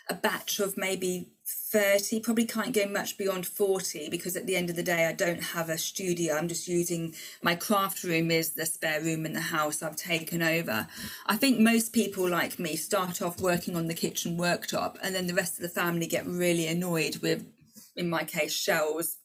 a 0.09 0.15
batch 0.15 0.61
of 0.61 0.77
maybe 0.77 1.29
30 1.47 2.21
probably 2.21 2.47
can't 2.47 2.75
go 2.75 2.87
much 2.87 3.19
beyond 3.19 3.47
40 3.47 4.09
because 4.09 4.37
at 4.37 4.47
the 4.47 4.57
end 4.57 4.71
of 4.71 4.77
the 4.77 4.83
day 4.83 5.07
i 5.07 5.13
don't 5.13 5.43
have 5.43 5.69
a 5.69 5.77
studio. 5.77 6.37
I'm 6.37 6.49
just 6.49 6.69
using 6.69 7.15
my 7.43 7.55
craft 7.55 8.03
room 8.03 8.31
is 8.31 8.51
the 8.51 8.65
spare 8.65 9.03
room 9.03 9.27
in 9.27 9.35
the 9.35 9.41
house 9.41 9.83
i've 9.83 9.97
taken 9.97 10.43
over. 10.43 10.87
I 11.27 11.37
think 11.37 11.59
most 11.59 11.93
people 11.93 12.29
like 12.29 12.59
me 12.59 12.77
start 12.77 13.21
off 13.21 13.41
working 13.41 13.77
on 13.77 13.89
the 13.89 13.95
kitchen 13.95 14.39
worktop 14.39 14.97
and 15.03 15.15
then 15.15 15.27
the 15.27 15.35
rest 15.35 15.57
of 15.57 15.63
the 15.63 15.69
family 15.69 16.07
get 16.07 16.27
really 16.27 16.67
annoyed 16.67 17.17
with 17.19 17.47
in 17.97 18.09
my 18.09 18.25
case 18.25 18.53
shells 18.53 19.19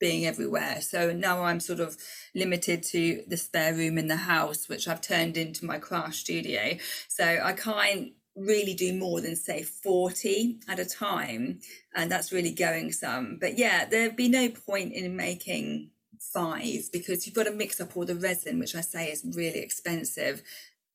being 0.00 0.26
everywhere. 0.26 0.80
So 0.80 1.12
now 1.12 1.44
i'm 1.44 1.60
sort 1.60 1.80
of 1.80 1.96
limited 2.34 2.82
to 2.84 3.24
the 3.28 3.36
spare 3.36 3.74
room 3.74 3.98
in 3.98 4.08
the 4.08 4.16
house 4.16 4.68
which 4.68 4.88
i've 4.88 5.02
turned 5.02 5.36
into 5.36 5.66
my 5.66 5.78
craft 5.78 6.14
studio. 6.14 6.76
So 7.08 7.40
i 7.42 7.52
can't 7.52 8.12
really 8.36 8.74
do 8.74 8.92
more 8.94 9.20
than 9.20 9.36
say 9.36 9.62
40 9.62 10.60
at 10.68 10.78
a 10.78 10.84
time 10.84 11.60
and 11.94 12.10
that's 12.10 12.32
really 12.32 12.52
going 12.52 12.92
some. 12.92 13.38
But 13.40 13.58
yeah 13.58 13.84
there'd 13.84 14.16
be 14.16 14.28
no 14.28 14.48
point 14.48 14.92
in 14.92 15.16
making 15.16 15.90
five 16.18 16.90
because 16.92 17.26
you've 17.26 17.34
got 17.34 17.44
to 17.44 17.52
mix 17.52 17.80
up 17.80 17.96
all 17.96 18.04
the 18.04 18.14
resin 18.14 18.60
which 18.60 18.76
i 18.76 18.80
say 18.80 19.10
is 19.10 19.24
really 19.34 19.60
expensive. 19.60 20.42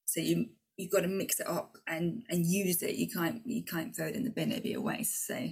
So 0.05 0.19
you 0.19 0.47
you've 0.77 0.91
got 0.91 1.01
to 1.01 1.07
mix 1.07 1.39
it 1.39 1.47
up 1.47 1.77
and 1.87 2.23
and 2.29 2.45
use 2.45 2.81
it. 2.81 2.95
You 2.95 3.09
can't 3.09 3.41
you 3.45 3.63
can't 3.63 3.95
throw 3.95 4.07
it 4.07 4.15
in 4.15 4.23
the 4.23 4.29
bin. 4.29 4.51
It'd 4.51 4.63
be 4.63 4.73
a 4.73 4.81
waste. 4.81 5.27
So 5.27 5.49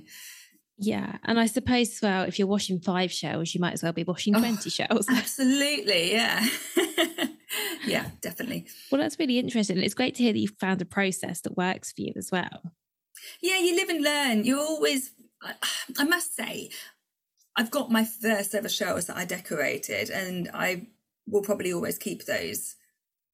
yeah 0.77 1.17
and 1.23 1.39
i 1.39 1.45
suppose 1.45 1.89
as 1.91 2.01
well 2.01 2.23
if 2.23 2.37
you're 2.37 2.47
washing 2.47 2.79
five 2.79 3.11
shells 3.11 3.53
you 3.53 3.61
might 3.61 3.73
as 3.73 3.81
well 3.81 3.93
be 3.93 4.03
washing 4.03 4.33
20 4.33 4.57
oh, 4.57 4.69
shells. 4.69 5.07
absolutely 5.09 6.11
yeah 6.11 6.45
yeah, 7.85 8.09
definitely. 8.21 8.67
Well, 8.91 9.01
that's 9.01 9.19
really 9.19 9.39
interesting. 9.39 9.77
It's 9.77 9.93
great 9.93 10.15
to 10.15 10.23
hear 10.23 10.33
that 10.33 10.39
you 10.39 10.47
found 10.59 10.81
a 10.81 10.85
process 10.85 11.41
that 11.41 11.57
works 11.57 11.91
for 11.91 12.01
you 12.01 12.13
as 12.15 12.31
well. 12.31 12.73
Yeah, 13.41 13.59
you 13.59 13.75
live 13.75 13.89
and 13.89 14.03
learn. 14.03 14.43
You 14.43 14.59
always, 14.59 15.11
I, 15.41 15.53
I 15.97 16.03
must 16.03 16.35
say, 16.35 16.69
I've 17.55 17.71
got 17.71 17.91
my 17.91 18.03
first 18.03 18.53
ever 18.53 18.69
shells 18.69 19.05
that 19.05 19.17
I 19.17 19.25
decorated, 19.25 20.09
and 20.09 20.49
I 20.53 20.87
will 21.27 21.41
probably 21.41 21.71
always 21.71 21.97
keep 21.97 22.25
those 22.25 22.75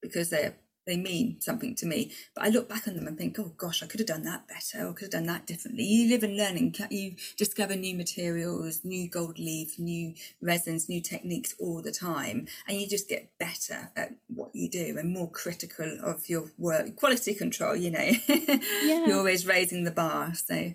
because 0.02 0.30
they're 0.30 0.56
they 0.86 0.98
mean 0.98 1.40
something 1.40 1.76
to 1.76 1.86
me. 1.86 2.12
But 2.36 2.46
I 2.46 2.50
look 2.50 2.68
back 2.68 2.88
on 2.88 2.96
them 2.96 3.08
and 3.08 3.18
think, 3.18 3.38
oh 3.40 3.54
gosh, 3.58 3.84
I 3.84 3.86
could 3.86 4.00
have 4.00 4.08
done 4.08 4.24
that 4.24 4.48
better 4.48 4.88
or 4.88 4.94
could 4.94 5.06
have 5.06 5.12
done 5.12 5.28
that 5.28 5.46
differently. 5.46 5.84
You 5.84 6.10
live 6.10 6.24
and 6.24 6.38
learn 6.38 6.58
and 6.58 6.78
you 6.90 7.16
discover 7.38 7.76
new 7.76 7.96
materials, 7.96 8.82
new 8.84 9.10
gold 9.10 9.38
leaf, 9.38 9.78
new 9.78 10.14
resins, 10.42 10.90
new 10.90 11.02
techniques 11.02 11.56
all 11.60 11.82
the 11.82 11.92
time. 11.92 12.48
And 12.68 12.80
you 12.80 12.88
just 12.88 13.08
get 13.08 13.32
better 13.40 13.92
at 13.96 14.16
what 14.28 14.56
you 14.56 14.70
do 14.70 14.98
and 14.98 15.14
more 15.14 15.30
critical 15.30 15.98
of 16.04 16.28
your 16.28 16.46
work. 16.58 16.96
Quality 16.96 17.36
control, 17.36 17.76
you 17.76 17.92
know, 17.92 18.00
yeah. 18.28 19.06
you're 19.06 19.18
always 19.18 19.46
raising 19.46 19.84
the 19.84 19.92
bar. 19.92 20.34
So 20.34 20.74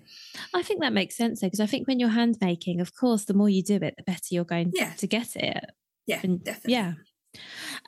I 0.54 0.62
think 0.62 0.80
that 0.80 0.92
makes 0.92 1.16
sense 1.16 1.40
though, 1.40 1.48
because 1.48 1.60
I 1.60 1.66
think 1.66 1.88
when 1.88 1.98
you're 1.98 2.10
hand 2.10 2.38
making, 2.40 2.80
of 2.80 2.94
course, 2.94 3.24
the 3.24 3.34
more 3.34 3.48
you 3.48 3.62
do 3.62 3.76
it, 3.76 3.94
the 3.96 4.02
better 4.04 4.28
you're 4.30 4.44
going 4.44 4.72
yeah. 4.74 4.92
to 4.94 5.06
get 5.06 5.34
it. 5.36 5.70
Yeah, 6.06 6.20
and, 6.22 6.42
definitely. 6.42 6.74
Yeah. 6.74 6.92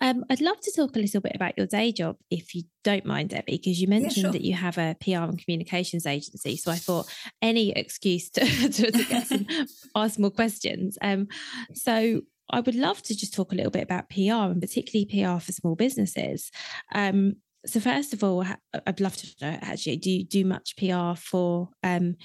Um, 0.01 0.25
I'd 0.31 0.41
love 0.41 0.61
to 0.61 0.73
talk 0.75 0.97
a 0.97 0.99
little 0.99 1.21
bit 1.21 1.33
about 1.35 1.57
your 1.57 1.67
day 1.67 1.93
job, 1.93 2.17
if 2.31 2.55
you 2.55 2.63
don't 2.85 3.05
mind, 3.05 3.31
Debbie, 3.31 3.57
because 3.57 3.81
you 3.81 3.89
mentioned 3.89 4.17
yeah, 4.17 4.23
sure. 4.23 4.33
that 4.33 4.43
you 4.43 4.55
have 4.55 4.79
a 4.79 4.97
PR 5.01 5.25
and 5.25 5.43
communications 5.43 6.07
agency. 6.07 6.57
So 6.57 6.71
I 6.71 6.77
thought 6.77 7.07
any 7.43 7.71
excuse 7.73 8.31
to, 8.31 8.41
to, 8.71 8.91
to 8.91 9.05
get 9.05 9.27
some, 9.27 9.47
ask 9.95 10.19
more 10.19 10.31
questions. 10.31 10.99
Um, 11.03 11.29
so 11.75 12.23
I 12.51 12.61
would 12.61 12.75
love 12.75 13.03
to 13.03 13.17
just 13.17 13.35
talk 13.35 13.53
a 13.53 13.55
little 13.55 13.71
bit 13.71 13.83
about 13.83 14.09
PR 14.09 14.51
and 14.51 14.61
particularly 14.61 15.07
PR 15.07 15.41
for 15.41 15.53
small 15.53 15.75
businesses. 15.75 16.51
Um, 16.95 17.37
so 17.67 17.81
first 17.81 18.13
of 18.13 18.23
all, 18.23 18.45
I'd 18.87 19.01
love 19.01 19.17
to 19.17 19.27
know 19.41 19.59
actually, 19.61 19.97
do 19.97 20.11
you 20.11 20.25
do 20.25 20.45
much 20.45 20.77
PR 20.77 21.15
for? 21.17 21.71
Um, 21.83 22.17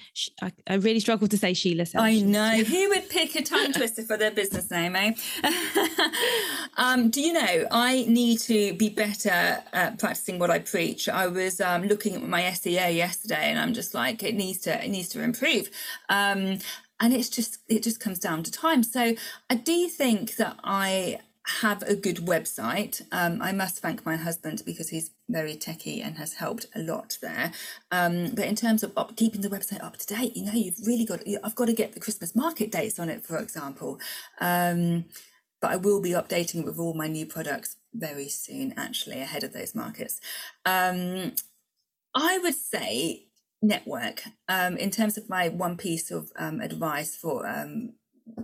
I, 0.42 0.52
I 0.68 0.76
really 0.76 1.00
struggle 1.00 1.28
to 1.28 1.38
say 1.38 1.54
Sheila. 1.54 1.86
I 1.96 2.20
know 2.22 2.58
who 2.64 2.90
would 2.90 3.10
pick 3.10 3.36
a 3.36 3.42
tongue 3.42 3.74
twister 3.74 4.04
for 4.04 4.18
their 4.18 4.32
business 4.32 4.70
name, 4.70 4.96
eh? 4.96 5.14
um, 6.78 7.10
do 7.10 7.22
you 7.22 7.34
know 7.34 7.68
I 7.72 8.06
need 8.08 8.40
to 8.42 8.74
be 8.74 8.90
better 8.90 9.64
at 9.74 10.00
practicing 10.00 10.40
what 10.40 10.52
I 10.52 10.60
preach. 10.60 11.10
I 11.10 11.28
was 11.28 11.60
um, 11.60 11.84
looking 11.84 12.16
at 12.16 12.22
my 12.24 12.42
SEO 12.44 12.96
yesterday, 12.96 13.50
and 13.50 13.60
I'm 13.60 13.74
just 13.74 13.94
like, 13.94 14.24
it 14.24 14.36
needs 14.36 14.60
to, 14.60 14.84
it 14.84 14.90
needs 14.90 15.10
to 15.10 15.22
improve. 15.22 15.70
Um, 16.10 16.60
and 17.00 17.14
it's 17.14 17.30
just, 17.30 17.58
it 17.68 17.84
just 17.84 18.00
comes 18.00 18.20
down 18.20 18.44
to 18.44 18.52
time. 18.52 18.84
So 18.84 19.16
I 19.50 19.56
do 19.56 19.90
think 19.90 20.36
that 20.38 20.58
I 20.64 21.20
have 21.46 21.84
a 21.84 21.96
good 21.96 22.18
website. 22.18 23.02
Um, 23.12 23.42
I 23.42 23.52
must 23.52 23.80
thank 23.80 24.06
my 24.06 24.16
husband 24.16 24.64
because 24.66 24.90
he's 24.90 25.12
very 25.30 25.56
techy 25.56 26.02
and 26.02 26.18
has 26.18 26.36
helped 26.36 26.68
a 26.76 26.80
lot 26.80 27.18
there. 27.22 27.52
Um, 27.92 28.32
but 28.34 28.46
in 28.46 28.56
terms 28.56 28.84
of 28.84 28.94
up, 28.96 29.16
keeping 29.18 29.42
the 29.42 29.50
website 29.50 29.84
up 29.84 29.98
to 29.98 30.08
date, 30.08 30.36
you 30.38 30.46
know, 30.46 30.54
you've 30.54 30.86
really 30.86 31.06
got. 31.06 31.22
I've 31.44 31.56
got 31.56 31.66
to 31.66 31.74
get 31.74 31.94
the 31.94 32.00
Christmas 32.00 32.36
market 32.36 32.72
dates 32.72 33.00
on 33.00 33.10
it, 33.10 33.26
for 33.26 33.38
example. 33.38 34.00
Um, 34.40 35.06
but 35.62 35.72
I 35.72 35.76
will 35.78 36.02
be 36.02 36.12
updating 36.12 36.62
it 36.62 36.66
with 36.66 36.80
all 36.80 36.94
my 36.94 37.08
new 37.08 37.26
products 37.26 37.78
very 37.94 38.28
soon, 38.28 38.74
actually, 38.76 39.22
ahead 39.22 39.44
of 39.44 39.54
those 39.54 39.74
markets. 39.74 40.20
Um, 40.66 41.34
I 42.14 42.38
would 42.40 42.56
say 42.56 43.28
network 43.62 44.24
um, 44.50 44.78
in 44.78 44.92
terms 44.92 45.18
of 45.18 45.30
my 45.30 45.50
one 45.50 45.78
piece 45.78 46.12
of 46.12 46.32
um, 46.38 46.60
advice 46.60 47.16
for 47.16 47.48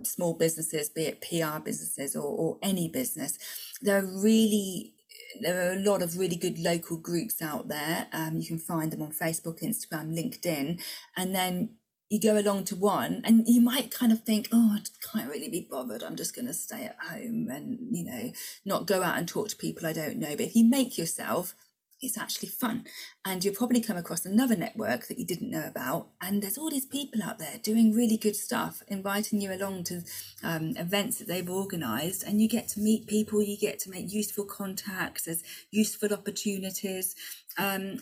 small 0.04 0.34
businesses, 0.34 0.90
be 0.90 1.04
it 1.04 1.22
PR 1.22 1.60
businesses 1.60 2.16
or, 2.16 2.24
or 2.24 2.58
any 2.62 2.88
business, 2.88 3.38
there 3.82 3.98
are 3.98 4.22
really 4.22 4.94
there 5.42 5.70
are 5.70 5.74
a 5.74 5.80
lot 5.80 6.02
of 6.02 6.18
really 6.18 6.36
good 6.36 6.60
local 6.60 6.98
groups 6.98 7.42
out 7.42 7.68
there. 7.68 8.08
Um, 8.14 8.38
you 8.38 8.48
can 8.48 8.58
find 8.58 8.92
them 8.92 9.02
on 9.02 9.12
Facebook, 9.12 9.62
Instagram, 9.62 10.16
LinkedIn, 10.16 10.82
and 11.16 11.36
then 11.36 11.76
you 12.10 12.20
go 12.20 12.40
along 12.40 12.64
to 12.66 12.76
one, 12.76 13.22
and 13.24 13.44
you 13.48 13.62
might 13.62 13.92
kind 13.92 14.12
of 14.12 14.24
think, 14.24 14.50
"Oh, 14.52 14.78
I 14.78 14.82
can't 15.12 15.30
really 15.30 15.50
be 15.50 15.68
bothered. 15.70 16.04
I'm 16.04 16.16
just 16.16 16.36
going 16.36 16.48
to 16.48 16.54
stay 16.54 16.86
at 16.86 16.98
home 17.00 17.50
and 17.52 17.78
you 17.92 18.04
know 18.04 18.32
not 18.66 18.88
go 18.88 19.04
out 19.04 19.18
and 19.18 19.28
talk 19.28 19.50
to 19.50 19.56
people 19.56 19.86
I 19.86 19.94
don't 19.94 20.18
know." 20.18 20.32
But 20.32 20.42
if 20.48 20.56
you 20.56 20.66
make 20.66 20.98
yourself 20.98 21.56
it's 22.02 22.18
actually 22.18 22.50
fun. 22.50 22.86
And 23.26 23.44
you'll 23.44 23.56
probably 23.56 23.82
come 23.82 23.98
across 23.98 24.26
another 24.26 24.56
network 24.56 25.08
that 25.08 25.20
you 25.20 25.26
didn't 25.26 25.52
know 25.52 25.66
about. 25.68 26.08
And 26.22 26.42
there's 26.42 26.58
all 26.58 26.70
these 26.70 26.86
people 26.86 27.22
out 27.24 27.40
there 27.40 27.60
doing 27.62 27.94
really 27.94 28.18
good 28.18 28.36
stuff, 28.36 28.82
inviting 28.88 29.42
you 29.42 29.54
along 29.54 29.84
to 29.86 30.04
um, 30.44 30.76
events 30.78 31.20
that 31.20 31.28
they've 31.28 31.50
organised. 31.50 32.24
And 32.24 32.42
you 32.42 32.48
get 32.48 32.68
to 32.70 32.80
meet 32.80 33.08
people, 33.08 33.42
you 33.42 33.58
get 33.58 33.80
to 33.80 33.90
make 33.90 34.12
useful 34.12 34.46
contacts, 34.46 35.26
there's 35.26 35.44
useful 35.72 36.14
opportunities. 36.14 37.16
Um, 37.58 38.00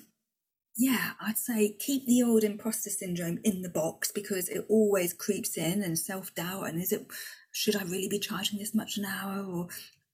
yeah, 0.77 1.13
I'd 1.19 1.39
say 1.39 1.75
keep 1.79 2.05
the 2.05 2.21
old 2.21 2.43
imposter 2.43 2.91
syndrome 2.91 3.39
in 3.43 3.63
the 3.63 3.69
box 3.69 4.11
because 4.11 4.47
it 4.47 4.63
always 4.69 5.11
creeps 5.11 5.57
in 5.57 5.81
and 5.81 5.97
self 5.97 6.33
doubt. 6.35 6.67
And 6.67 6.79
is 6.79 6.91
it, 6.91 7.07
should 7.51 7.75
I 7.75 7.83
really 7.83 8.07
be 8.07 8.19
charging 8.19 8.59
this 8.59 8.75
much 8.75 8.97
an 8.97 9.05
hour? 9.05 9.43
Or 9.43 9.69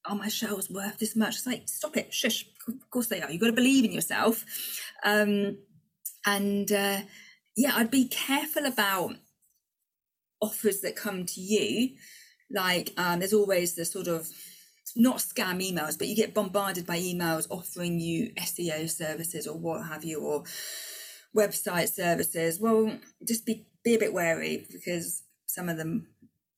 are 0.06 0.16
my 0.16 0.28
shells 0.28 0.70
worth 0.70 1.00
this 1.00 1.16
much? 1.16 1.36
It's 1.36 1.48
like, 1.48 1.68
stop 1.68 1.98
it, 1.98 2.14
shush. 2.14 2.46
Of 2.68 2.90
course 2.90 3.08
they 3.08 3.22
are. 3.22 3.32
You've 3.32 3.42
got 3.42 3.48
to 3.48 3.54
believe 3.54 3.86
in 3.86 3.92
yourself. 3.92 4.44
Um, 5.04 5.58
and 6.26 6.72
uh, 6.72 7.02
yeah, 7.56 7.74
I'd 7.76 7.92
be 7.92 8.08
careful 8.08 8.66
about 8.66 9.16
offers 10.42 10.82
that 10.82 10.96
come 10.96 11.26
to 11.26 11.42
you. 11.42 11.96
Like, 12.52 12.94
um, 12.98 13.20
there's 13.20 13.34
always 13.34 13.76
the 13.76 13.86
sort 13.86 14.08
of 14.08 14.28
not 14.96 15.18
scam 15.18 15.62
emails, 15.62 15.98
but 15.98 16.08
you 16.08 16.16
get 16.16 16.34
bombarded 16.34 16.86
by 16.86 17.00
emails 17.00 17.48
offering 17.50 18.00
you 18.00 18.32
SEO 18.38 18.90
services 18.90 19.48
or 19.48 19.58
what 19.58 19.88
have 19.88 20.04
you, 20.04 20.20
or 20.20 20.44
website 21.36 21.92
services. 21.92 22.60
Well, 22.60 22.98
just 23.26 23.46
be 23.46 23.66
be 23.84 23.96
a 23.96 24.00
bit 24.00 24.14
wary 24.14 24.66
because 24.72 25.24
some 25.46 25.68
of 25.68 25.78
them 25.78 26.08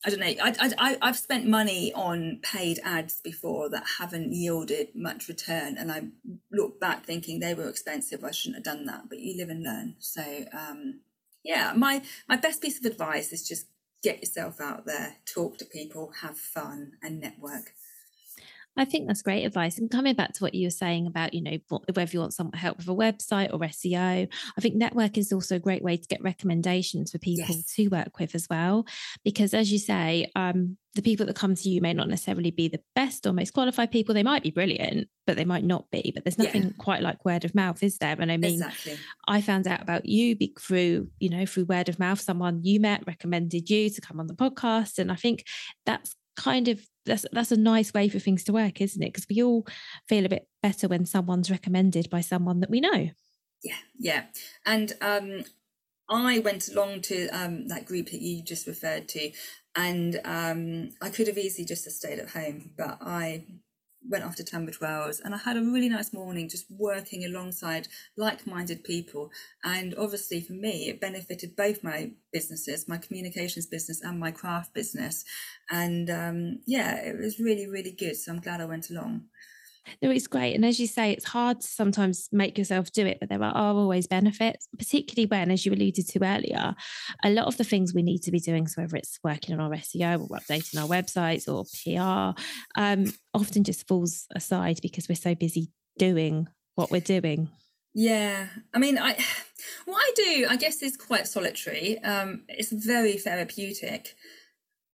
I 0.05 0.09
don't 0.11 0.19
know. 0.19 0.27
I, 0.27 0.71
I, 0.77 0.97
I've 1.01 1.17
spent 1.17 1.47
money 1.47 1.91
on 1.93 2.39
paid 2.43 2.79
ads 2.83 3.21
before 3.21 3.69
that 3.69 3.83
haven't 3.97 4.33
yielded 4.33 4.89
much 4.93 5.27
return. 5.27 5.77
And 5.77 5.91
I 5.91 6.03
look 6.51 6.79
back 6.79 7.05
thinking 7.05 7.39
they 7.39 7.55
were 7.55 7.67
expensive. 7.67 8.23
I 8.23 8.29
shouldn't 8.29 8.57
have 8.57 8.63
done 8.63 8.85
that. 8.85 9.09
But 9.09 9.19
you 9.19 9.35
live 9.35 9.49
and 9.49 9.63
learn. 9.63 9.95
So, 9.97 10.45
um, 10.53 10.99
yeah, 11.43 11.73
my, 11.75 12.03
my 12.29 12.35
best 12.35 12.61
piece 12.61 12.77
of 12.77 12.85
advice 12.85 13.33
is 13.33 13.47
just 13.47 13.65
get 14.03 14.19
yourself 14.19 14.61
out 14.61 14.85
there, 14.85 15.15
talk 15.25 15.57
to 15.57 15.65
people, 15.65 16.11
have 16.21 16.37
fun, 16.37 16.91
and 17.01 17.19
network. 17.19 17.73
I 18.77 18.85
think 18.85 19.07
that's 19.07 19.21
great 19.21 19.45
advice. 19.45 19.77
And 19.77 19.89
coming 19.89 20.15
back 20.15 20.33
to 20.33 20.43
what 20.43 20.53
you 20.53 20.67
were 20.67 20.71
saying 20.71 21.07
about, 21.07 21.33
you 21.33 21.41
know, 21.41 21.57
whether 21.93 22.11
you 22.11 22.19
want 22.19 22.33
some 22.33 22.51
help 22.51 22.77
with 22.77 22.88
a 22.88 22.91
website 22.91 23.53
or 23.53 23.59
SEO, 23.59 24.27
I 24.57 24.61
think 24.61 24.75
network 24.75 25.17
is 25.17 25.31
also 25.31 25.55
a 25.55 25.59
great 25.59 25.83
way 25.83 25.97
to 25.97 26.07
get 26.07 26.21
recommendations 26.21 27.11
for 27.11 27.19
people 27.19 27.55
yes. 27.55 27.73
to 27.75 27.88
work 27.88 28.19
with 28.19 28.35
as 28.35 28.47
well. 28.49 28.85
Because 29.23 29.53
as 29.53 29.71
you 29.71 29.79
say, 29.79 30.31
um, 30.35 30.77
the 30.95 31.01
people 31.01 31.25
that 31.25 31.35
come 31.35 31.55
to 31.55 31.69
you 31.69 31.81
may 31.81 31.93
not 31.93 32.07
necessarily 32.07 32.51
be 32.51 32.69
the 32.69 32.79
best 32.95 33.27
or 33.27 33.33
most 33.33 33.53
qualified 33.53 33.91
people. 33.91 34.15
They 34.15 34.23
might 34.23 34.43
be 34.43 34.51
brilliant, 34.51 35.09
but 35.27 35.35
they 35.35 35.43
might 35.43 35.65
not 35.65 35.91
be. 35.91 36.11
But 36.15 36.23
there's 36.23 36.38
nothing 36.38 36.63
yeah. 36.63 36.69
quite 36.77 37.01
like 37.01 37.25
word 37.25 37.43
of 37.43 37.53
mouth, 37.53 37.83
is 37.83 37.97
there? 37.97 38.15
And 38.17 38.31
I 38.31 38.38
mean, 38.38 38.53
exactly. 38.53 38.97
I 39.27 39.41
found 39.41 39.67
out 39.67 39.81
about 39.81 40.05
you 40.05 40.38
through, 40.57 41.09
you 41.19 41.29
know, 41.29 41.45
through 41.45 41.65
word 41.65 41.89
of 41.89 41.99
mouth. 41.99 42.21
Someone 42.21 42.61
you 42.63 42.79
met 42.79 43.03
recommended 43.05 43.69
you 43.69 43.89
to 43.89 44.01
come 44.01 44.21
on 44.21 44.27
the 44.27 44.33
podcast. 44.33 44.97
And 44.97 45.11
I 45.11 45.15
think 45.15 45.43
that's 45.85 46.15
kind 46.38 46.69
of 46.69 46.79
that's 47.05 47.25
that's 47.31 47.51
a 47.51 47.57
nice 47.57 47.93
way 47.93 48.09
for 48.09 48.19
things 48.19 48.43
to 48.45 48.53
work, 48.53 48.81
isn't 48.81 49.01
it? 49.01 49.13
Because 49.13 49.27
we 49.29 49.43
all 49.43 49.65
feel 50.07 50.25
a 50.25 50.29
bit 50.29 50.47
better 50.61 50.87
when 50.87 51.05
someone's 51.05 51.51
recommended 51.51 52.09
by 52.09 52.21
someone 52.21 52.59
that 52.59 52.69
we 52.69 52.81
know. 52.81 53.09
Yeah, 53.63 53.77
yeah. 53.97 54.23
And 54.65 54.93
um, 55.01 55.43
I 56.09 56.39
went 56.39 56.67
along 56.67 57.01
to 57.01 57.27
um, 57.29 57.67
that 57.67 57.85
group 57.85 58.07
that 58.11 58.21
you 58.21 58.43
just 58.43 58.67
referred 58.67 59.07
to, 59.09 59.31
and 59.75 60.19
um, 60.23 60.91
I 61.01 61.09
could 61.09 61.27
have 61.27 61.37
easily 61.37 61.65
just 61.65 61.89
stayed 61.89 62.19
at 62.19 62.29
home, 62.29 62.71
but 62.77 62.97
I 63.01 63.45
went 64.09 64.23
off 64.23 64.35
to 64.35 64.43
Tunbridge 64.43 64.81
Wells 64.81 65.19
and 65.19 65.33
I 65.33 65.37
had 65.37 65.57
a 65.57 65.61
really 65.61 65.89
nice 65.89 66.13
morning 66.13 66.49
just 66.49 66.65
working 66.69 67.25
alongside 67.25 67.87
like-minded 68.17 68.83
people. 68.83 69.31
And 69.63 69.95
obviously 69.95 70.41
for 70.41 70.53
me 70.53 70.89
it 70.89 71.01
benefited 71.01 71.55
both 71.55 71.83
my 71.83 72.11
businesses 72.31 72.87
my 72.87 72.97
communications 72.97 73.67
business 73.67 74.01
and 74.01 74.19
my 74.19 74.31
craft 74.31 74.73
business. 74.73 75.23
And 75.69 76.09
um, 76.09 76.59
yeah 76.65 76.95
it 76.95 77.17
was 77.17 77.39
really 77.39 77.67
really 77.67 77.95
good 77.97 78.15
so 78.15 78.31
I'm 78.31 78.41
glad 78.41 78.61
I 78.61 78.65
went 78.65 78.89
along 78.89 79.25
no, 80.02 80.10
it's 80.10 80.28
great. 80.28 80.56
And 80.56 80.65
as 80.65 80.80
you 80.80 80.88
say, 80.88 81.12
it's 81.12 81.26
hard 81.26 81.62
to 81.62 81.67
sometimes 81.67 82.30
make 82.32 82.58
yourself 82.58 82.91
do 82.91 83.06
it, 83.06 83.17
but 83.19 83.30
there 83.30 83.43
are 83.43 83.54
always 83.56 84.08
benefits, 84.08 84.67
particularly 84.78 85.28
when, 85.28 85.52
as 85.52 85.65
you 85.65 85.74
alluded 85.74 86.08
to 86.08 86.24
earlier, 86.24 86.76
a 87.24 87.30
lot 87.30 87.48
of 87.48 87.58
the 87.58 87.63
things 87.63 87.93
we 87.93 88.04
need 88.04 88.19
to 88.24 88.32
be 88.32 88.39
doing, 88.39 88.67
so 88.67 88.82
whether 88.82 88.98
it's 88.98 89.19
working 89.24 89.54
on 89.54 89.62
our 89.62 89.78
SEO 89.78 90.30
or 90.30 90.38
updating 90.38 90.82
our 90.82 90.88
websites 90.88 91.48
or 91.48 91.65
PR, 91.84 92.39
um, 92.80 93.13
often 93.34 93.63
just 93.63 93.88
falls 93.88 94.26
aside 94.36 94.80
because 94.82 95.08
we're 95.10 95.15
so 95.15 95.36
busy 95.36 95.71
doing 95.98 96.48
what 96.76 96.91
we're 96.91 97.02
doing. 97.02 97.50
Yeah. 97.93 98.48
I 98.74 98.80
mean, 98.80 98.98
I 98.98 99.17
what 99.86 99.98
I 99.98 100.12
do, 100.15 100.48
I 100.50 100.58
guess, 100.58 100.82
is 100.82 100.98
quite 100.98 101.28
solitary. 101.28 101.98
Um, 102.04 102.43
it's 102.50 102.71
very 102.71 103.13
therapeutic 103.17 104.15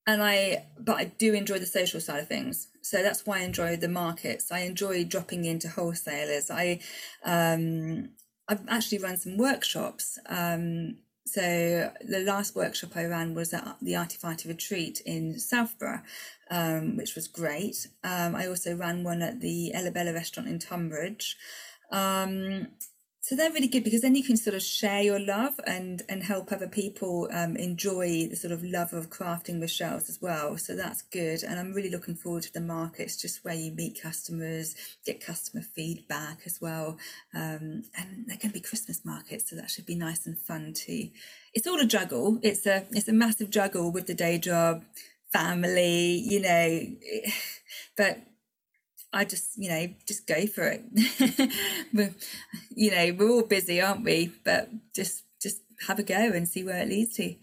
and 0.08 0.22
I 0.22 0.66
but 0.80 0.98
I 0.98 1.06
do 1.06 1.34
enjoy 1.34 1.60
the 1.60 1.66
social 1.66 2.00
side 2.00 2.20
of 2.20 2.28
things. 2.28 2.68
So 2.82 3.04
that's 3.04 3.26
why 3.26 3.40
I 3.40 3.44
enjoy 3.44 3.78
the 3.78 3.88
markets. 3.88 4.52
I 4.52 4.60
enjoy 4.60 5.04
dropping 5.04 5.46
into 5.46 5.70
wholesalers. 5.70 6.50
I 6.50 6.80
um, 7.24 8.10
I've 8.48 8.68
actually 8.68 9.00
run 9.00 9.18
some 9.18 9.38
workshops. 9.38 10.20
Um, 10.28 10.98
so 11.26 11.92
the 12.02 12.20
last 12.20 12.56
workshop 12.56 12.92
I 12.96 13.06
ran 13.06 13.36
was 13.36 13.54
at 13.54 13.78
the 13.82 13.94
Artifighter 13.94 14.48
Retreat 14.48 15.02
in 15.06 15.40
Southborough, 15.40 16.02
um, 16.50 16.98
which 16.98 17.16
was 17.16 17.28
great. 17.28 17.88
Um, 18.04 18.36
I 18.36 18.48
also 18.48 18.76
ran 18.76 19.04
one 19.04 19.22
at 19.22 19.40
the 19.40 19.74
Ella 19.74 19.92
Bella 19.92 20.14
restaurant 20.14 20.50
in 20.50 20.60
Tonbridge. 20.60 21.38
Um, 21.92 22.68
so 23.24 23.36
they're 23.36 23.52
really 23.52 23.68
good 23.68 23.84
because 23.84 24.02
then 24.02 24.16
you 24.16 24.24
can 24.24 24.36
sort 24.36 24.56
of 24.56 24.64
share 24.64 25.04
your 25.04 25.20
love 25.20 25.60
and 25.68 26.02
and 26.10 26.24
help 26.24 26.52
other 26.52 26.68
people 26.68 27.30
um, 27.32 27.56
enjoy 27.56 28.28
the 28.28 28.36
sort 28.36 28.52
of 28.52 28.64
love 28.64 28.94
of 28.94 29.12
crafting 29.12 29.60
with 29.60 29.70
shells 29.70 30.10
as 30.10 30.20
well. 30.20 30.58
So 30.58 30.76
that's 30.76 31.04
good. 31.04 31.44
And 31.44 31.60
i'm 31.60 31.74
really 31.74 31.92
looking 31.92 32.16
forward 32.16 32.42
to 32.44 32.54
the 32.54 32.62
markets 32.62 33.22
just 33.22 33.46
where 33.46 33.54
you 33.54 33.72
meet 33.74 34.02
customers 34.02 34.76
get 35.06 35.24
customer 35.24 35.62
feedback 35.62 36.40
as 36.48 36.60
well. 36.60 36.98
Um, 37.36 37.84
and 37.96 38.26
they're 38.26 38.38
going 38.38 38.50
to 38.50 38.54
be 38.54 38.60
christmas 38.60 39.06
markets 39.06 39.52
so 39.52 39.56
that 39.56 39.70
should 39.70 39.86
be 39.86 39.96
nice 39.96 40.26
and 40.26 40.40
fun 40.40 40.74
too. 40.74 41.12
It's 41.54 41.68
all 41.68 41.80
a 41.80 41.86
juggle. 41.86 42.40
It's 42.42 42.66
a 42.66 42.88
it's 42.90 43.08
a 43.08 43.14
massive 43.14 43.52
juggle 43.52 43.92
with 43.92 44.08
the 44.08 44.16
day 44.16 44.40
job 44.40 44.84
family 45.32 46.26
you 46.28 46.42
know. 46.42 46.88
But 47.98 48.20
I 49.14 49.26
just, 49.26 49.58
you 49.58 49.70
know, 49.70 49.88
just 50.08 50.26
go 50.26 50.48
for 50.48 50.68
it. 50.68 50.84
we're, 51.94 52.16
you 52.76 52.92
know, 52.92 53.14
we're 53.18 53.30
all 53.30 53.44
busy, 53.44 53.82
aren't 53.82 54.06
we? 54.06 54.32
But 54.44 54.70
just, 54.94 55.24
just 55.42 55.62
have 55.88 56.00
a 56.00 56.04
go 56.04 56.16
and 56.16 56.48
see 56.48 56.64
where 56.64 56.82
it 56.82 56.88
leads 56.88 57.16
to. 57.16 57.36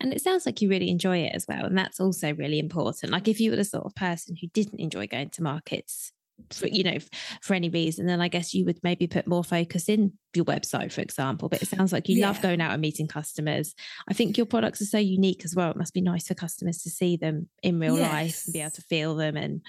And 0.00 0.12
it 0.12 0.22
sounds 0.22 0.46
like 0.46 0.60
you 0.62 0.68
really 0.68 0.90
enjoy 0.90 1.18
it 1.18 1.32
as 1.34 1.46
well, 1.48 1.64
and 1.64 1.76
that's 1.76 2.00
also 2.00 2.34
really 2.34 2.58
important. 2.58 3.12
Like 3.12 3.28
if 3.28 3.40
you 3.40 3.50
were 3.50 3.56
the 3.56 3.64
sort 3.64 3.86
of 3.86 3.94
person 3.94 4.36
who 4.40 4.48
didn't 4.48 4.80
enjoy 4.80 5.06
going 5.06 5.30
to 5.30 5.42
markets, 5.42 6.12
for 6.52 6.66
you 6.66 6.84
know, 6.84 6.98
for 7.40 7.54
any 7.54 7.68
reason, 7.68 8.06
then 8.06 8.20
I 8.20 8.28
guess 8.28 8.54
you 8.54 8.64
would 8.66 8.78
maybe 8.82 9.06
put 9.06 9.26
more 9.26 9.42
focus 9.42 9.88
in 9.88 10.12
your 10.34 10.44
website, 10.44 10.92
for 10.92 11.00
example. 11.00 11.48
But 11.48 11.62
it 11.62 11.68
sounds 11.68 11.92
like 11.92 12.08
you 12.08 12.18
yeah. 12.18 12.26
love 12.26 12.42
going 12.42 12.60
out 12.60 12.72
and 12.72 12.82
meeting 12.82 13.08
customers. 13.08 13.74
I 14.08 14.14
think 14.14 14.36
your 14.36 14.46
products 14.46 14.82
are 14.82 14.86
so 14.86 14.98
unique 14.98 15.44
as 15.44 15.54
well. 15.54 15.70
It 15.70 15.76
must 15.76 15.94
be 15.94 16.02
nice 16.02 16.28
for 16.28 16.34
customers 16.34 16.82
to 16.82 16.90
see 16.90 17.16
them 17.16 17.48
in 17.62 17.80
real 17.80 17.96
yes. 17.96 18.12
life 18.12 18.42
and 18.46 18.52
be 18.52 18.60
able 18.60 18.70
to 18.72 18.82
feel 18.82 19.16
them 19.16 19.36
and 19.36 19.62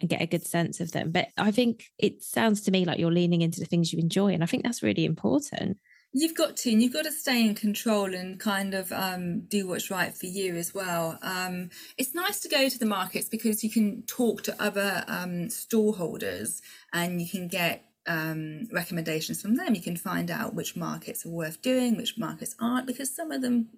and 0.00 0.08
get 0.08 0.22
a 0.22 0.26
good 0.26 0.46
sense 0.46 0.80
of 0.80 0.92
them. 0.92 1.10
But 1.10 1.28
I 1.36 1.50
think 1.50 1.84
it 1.98 2.22
sounds 2.22 2.60
to 2.62 2.70
me 2.70 2.84
like 2.84 2.98
you're 2.98 3.12
leaning 3.12 3.42
into 3.42 3.60
the 3.60 3.66
things 3.66 3.92
you 3.92 3.98
enjoy. 3.98 4.32
And 4.32 4.42
I 4.42 4.46
think 4.46 4.62
that's 4.64 4.82
really 4.82 5.04
important. 5.04 5.78
You've 6.12 6.36
got 6.36 6.56
to, 6.58 6.72
and 6.72 6.82
you've 6.82 6.94
got 6.94 7.04
to 7.04 7.12
stay 7.12 7.44
in 7.44 7.54
control 7.54 8.14
and 8.14 8.40
kind 8.40 8.72
of 8.72 8.90
um, 8.92 9.40
do 9.40 9.68
what's 9.68 9.90
right 9.90 10.14
for 10.14 10.24
you 10.24 10.56
as 10.56 10.72
well. 10.72 11.18
Um, 11.20 11.68
it's 11.98 12.14
nice 12.14 12.40
to 12.40 12.48
go 12.48 12.68
to 12.68 12.78
the 12.78 12.86
markets 12.86 13.28
because 13.28 13.62
you 13.62 13.70
can 13.70 14.02
talk 14.02 14.42
to 14.44 14.62
other 14.62 15.04
um, 15.06 15.48
holders 15.70 16.62
and 16.94 17.20
you 17.20 17.28
can 17.28 17.46
get 17.46 17.84
um, 18.06 18.68
recommendations 18.72 19.42
from 19.42 19.56
them. 19.56 19.74
You 19.74 19.82
can 19.82 19.96
find 19.96 20.30
out 20.30 20.54
which 20.54 20.76
markets 20.76 21.26
are 21.26 21.30
worth 21.30 21.60
doing, 21.60 21.96
which 21.96 22.16
markets 22.16 22.56
aren't, 22.58 22.86
because 22.86 23.14
some 23.14 23.30
of 23.30 23.42
them 23.42 23.68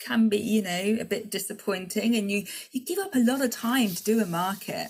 can 0.00 0.28
be, 0.28 0.38
you 0.38 0.62
know, 0.62 0.96
a 1.00 1.04
bit 1.04 1.30
disappointing, 1.30 2.14
and 2.16 2.30
you 2.30 2.44
you 2.72 2.84
give 2.84 2.98
up 2.98 3.14
a 3.14 3.18
lot 3.18 3.40
of 3.40 3.50
time 3.50 3.90
to 3.90 4.04
do 4.04 4.20
a 4.20 4.26
market 4.26 4.88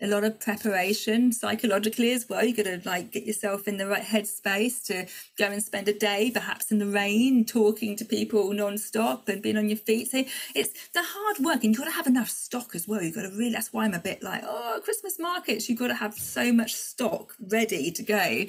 a 0.00 0.06
lot 0.06 0.24
of 0.24 0.38
preparation 0.38 1.32
psychologically 1.32 2.12
as 2.12 2.28
well. 2.28 2.44
You 2.44 2.54
got 2.54 2.66
to 2.66 2.80
like 2.84 3.10
get 3.10 3.24
yourself 3.26 3.66
in 3.66 3.78
the 3.78 3.86
right 3.86 4.02
headspace 4.02 4.84
to 4.86 5.06
go 5.36 5.46
and 5.50 5.62
spend 5.62 5.88
a 5.88 5.92
day, 5.92 6.30
perhaps 6.32 6.70
in 6.70 6.78
the 6.78 6.86
rain, 6.86 7.44
talking 7.44 7.96
to 7.96 8.04
people 8.04 8.52
non-stop 8.52 9.28
and 9.28 9.42
being 9.42 9.56
on 9.56 9.68
your 9.68 9.78
feet. 9.78 10.10
So 10.10 10.24
it's 10.54 10.88
the 10.90 11.02
hard 11.02 11.38
work, 11.40 11.64
and 11.64 11.64
you've 11.64 11.78
got 11.78 11.86
to 11.86 11.90
have 11.90 12.06
enough 12.06 12.28
stock 12.28 12.74
as 12.74 12.86
well. 12.86 13.02
You've 13.02 13.14
got 13.14 13.22
to 13.22 13.30
really. 13.30 13.52
That's 13.52 13.72
why 13.72 13.84
I'm 13.84 13.94
a 13.94 13.98
bit 13.98 14.22
like, 14.22 14.42
oh, 14.44 14.80
Christmas 14.84 15.18
markets. 15.18 15.68
You've 15.68 15.78
got 15.78 15.88
to 15.88 15.94
have 15.94 16.14
so 16.14 16.52
much 16.52 16.74
stock 16.74 17.34
ready 17.50 17.90
to 17.90 18.02
go, 18.02 18.44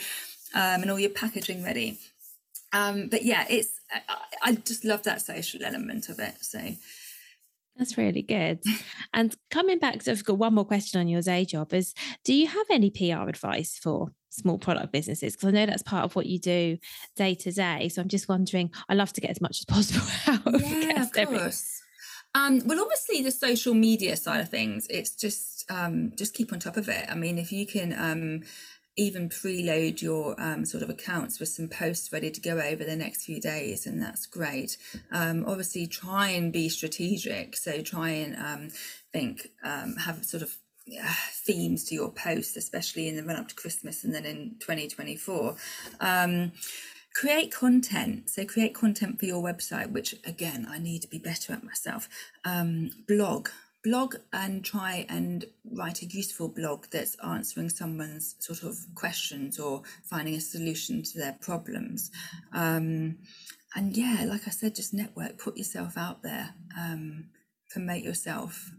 um, 0.54 0.82
and 0.82 0.92
all 0.92 1.00
your 1.00 1.10
packaging 1.10 1.64
ready. 1.64 2.00
Um, 2.72 3.08
but 3.08 3.26
yeah, 3.26 3.46
it's 3.50 3.80
I, 3.92 4.16
I 4.44 4.56
just 4.56 4.86
love 4.86 5.04
that 5.04 5.22
social 5.22 5.64
element 5.64 6.10
of 6.10 6.20
it. 6.20 6.36
So 6.42 6.60
that's 7.80 7.98
really 7.98 8.22
good. 8.22 8.62
And 9.14 9.36
coming 9.50 9.80
back, 9.80 10.04
to, 10.04 10.12
I've 10.12 10.24
got 10.24 10.38
one 10.38 10.54
more 10.54 10.66
question 10.66 11.00
on 11.00 11.08
your 11.08 11.22
day 11.22 11.46
job 11.46 11.74
is 11.74 11.94
do 12.24 12.34
you 12.34 12.46
have 12.46 12.68
any 12.70 12.92
PR 12.92 13.28
advice 13.28 13.80
for 13.82 14.10
small 14.30 14.60
product 14.60 14.92
businesses? 14.92 15.36
Because 15.36 15.48
I 15.48 15.52
know 15.52 15.66
that's 15.66 15.82
part 15.82 16.04
of 16.04 16.16
what 16.16 16.26
you 16.26 16.40
do 16.40 16.78
day 17.16 17.34
to 17.36 17.52
day. 17.52 17.90
So 17.90 18.02
I'm 18.02 18.10
just 18.10 18.30
wondering, 18.30 18.72
I 18.90 18.94
love 18.94 19.14
to 19.14 19.22
get 19.22 19.32
as 19.32 19.42
much 19.42 19.62
as 19.62 19.66
possible 19.74 20.08
out 20.28 20.46
of 20.54 20.62
Yeah, 20.62 21.04
of 21.04 21.12
course. 21.12 21.82
Um, 22.36 22.62
well, 22.66 22.82
obviously 22.82 23.24
the 23.24 23.32
social 23.32 23.74
media 23.74 24.16
side 24.16 24.42
of 24.42 24.50
things, 24.50 24.86
it's 24.90 25.16
just 25.16 25.66
um, 25.72 26.12
just 26.16 26.36
keep 26.36 26.54
on 26.54 26.60
top 26.60 26.78
of 26.78 26.88
it. 26.88 27.06
I 27.10 27.16
mean, 27.16 27.40
if 27.40 27.52
you 27.52 27.66
can 27.66 27.96
um, 27.98 28.42
even 29.00 29.30
preload 29.30 30.02
your 30.02 30.36
um, 30.38 30.66
sort 30.66 30.84
of 30.84 30.90
accounts 30.90 31.40
with 31.40 31.50
some 31.50 31.70
posts 31.70 32.12
ready 32.12 32.30
to 32.30 32.42
go 32.42 32.60
over 32.60 32.84
the 32.84 32.96
next 32.96 33.24
few 33.24 33.40
days, 33.40 33.88
and 33.88 34.02
that's 34.02 34.26
great. 34.26 34.78
Um, 35.12 35.46
obviously, 35.48 35.88
try 35.88 36.30
and 36.30 36.52
be 36.52 36.68
strategic. 36.68 37.56
So 37.56 37.82
try 37.82 38.10
and 38.10 38.36
um, 38.36 38.70
think, 39.14 39.48
um, 39.64 39.96
have 39.96 40.26
sort 40.26 40.44
of 40.44 40.58
uh, 40.92 41.14
themes 41.46 41.86
to 41.86 41.96
your 41.96 42.12
posts, 42.12 42.58
especially 42.58 43.08
in 43.08 43.16
the 43.16 43.24
run 43.24 43.38
up 43.38 43.48
to 43.48 43.56
Christmas 43.56 44.04
and 44.04 44.14
then 44.14 44.26
in 44.26 44.56
2024 44.60 45.56
um, 46.02 46.52
create 47.14 47.52
content 47.52 48.30
so 48.30 48.46
create 48.46 48.74
content 48.74 49.20
for 49.20 49.26
your 49.26 49.44
website 49.44 49.92
which 49.92 50.14
again 50.26 50.68
i 50.70 50.78
need 50.78 51.02
to 51.02 51.08
be 51.08 51.18
better 51.18 51.52
at 51.52 51.64
myself 51.64 52.08
um, 52.46 52.92
blog 53.08 53.50
blog 53.84 54.16
and 54.34 54.64
try 54.64 55.06
and 55.10 55.46
write 55.72 56.02
a 56.02 56.06
useful 56.06 56.50
blog 56.50 56.86
that's 56.92 57.16
answering 57.24 57.70
someone's 57.70 58.36
sort 58.40 58.64
of 58.64 58.78
questions 58.96 59.60
or 59.60 59.84
finding 60.04 60.36
a 60.36 60.42
solution 60.42 61.02
to 61.04 61.18
their 61.18 61.38
problems. 61.42 62.12
Um, 62.54 63.18
and 63.76 63.96
yeah, 63.96 64.26
like 64.28 64.48
I 64.48 64.52
said, 64.52 64.76
just 64.76 64.94
network, 64.94 65.38
put 65.38 65.58
yourself 65.58 65.98
out 65.98 66.24
there, 66.24 66.56
um, 66.78 67.30
promote 67.70 68.02
yourself 68.02 68.72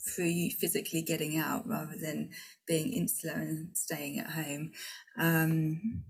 through 0.00 0.26
you 0.26 0.50
physically 0.50 1.02
getting 1.02 1.38
out 1.38 1.66
rather 1.66 1.96
than 2.00 2.30
being 2.66 2.92
insular 2.92 3.34
and 3.34 3.76
staying 3.76 4.18
at 4.18 4.30
home. 4.30 4.70
Um, 5.18 6.04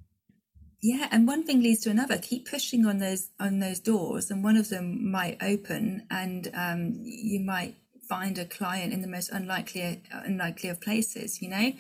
yeah, 0.81 1.09
and 1.11 1.27
one 1.27 1.45
thing 1.45 1.61
leads 1.61 1.81
to 1.83 1.91
another. 1.91 2.19
Keep 2.19 2.49
pushing 2.49 2.87
on 2.87 2.99
those 2.99 3.31
on 3.41 3.59
those 3.59 3.81
doors, 3.81 4.31
and 4.31 4.45
one 4.45 4.57
of 4.57 4.69
them 4.69 5.11
might 5.11 5.37
open, 5.43 6.07
and 6.11 6.51
um, 6.55 6.95
you 7.01 7.41
might 7.41 7.75
find 8.09 8.39
a 8.39 8.45
client 8.45 8.93
in 8.93 9.03
the 9.03 9.09
most 9.09 9.31
unlikely 9.31 10.03
unlikely 10.13 10.69
of 10.69 10.81
places. 10.81 11.43
You 11.43 11.51
know, 11.51 11.73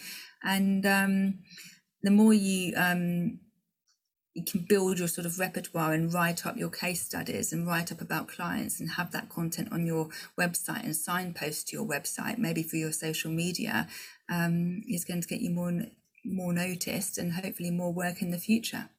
and 0.43 0.85
um, 0.85 1.39
the 2.03 2.11
more 2.11 2.35
you 2.35 2.75
um, 2.77 3.39
you 4.35 4.45
can 4.45 4.67
build 4.69 4.99
your 4.99 5.09
sort 5.09 5.27
of 5.27 5.39
repertoire 5.39 5.93
and 5.93 6.13
write 6.13 6.47
up 6.47 6.57
your 6.57 6.71
case 6.71 7.03
studies 7.03 7.53
and 7.53 7.67
write 7.67 7.91
up 7.91 8.01
about 8.01 8.29
clients 8.29 8.79
and 8.79 8.91
have 8.91 9.11
that 9.11 9.29
content 9.29 9.69
on 9.73 9.87
your 9.87 10.09
website 10.39 10.85
and 10.85 10.95
signpost 10.95 11.69
to 11.69 11.77
your 11.77 11.87
website, 11.87 12.39
maybe 12.39 12.63
for 12.63 12.77
your 12.77 12.93
social 12.93 13.31
media, 13.31 13.89
um, 14.31 14.83
is 14.89 15.05
going 15.05 15.21
to 15.21 15.29
get 15.29 15.41
you 15.41 15.51
more 15.51 15.73
more 16.25 16.53
noticed 16.53 17.19
and 17.19 17.33
hopefully 17.33 17.71
more 17.71 17.93
work 17.93 18.23
in 18.23 18.31
the 18.31 18.39
future. 18.39 18.91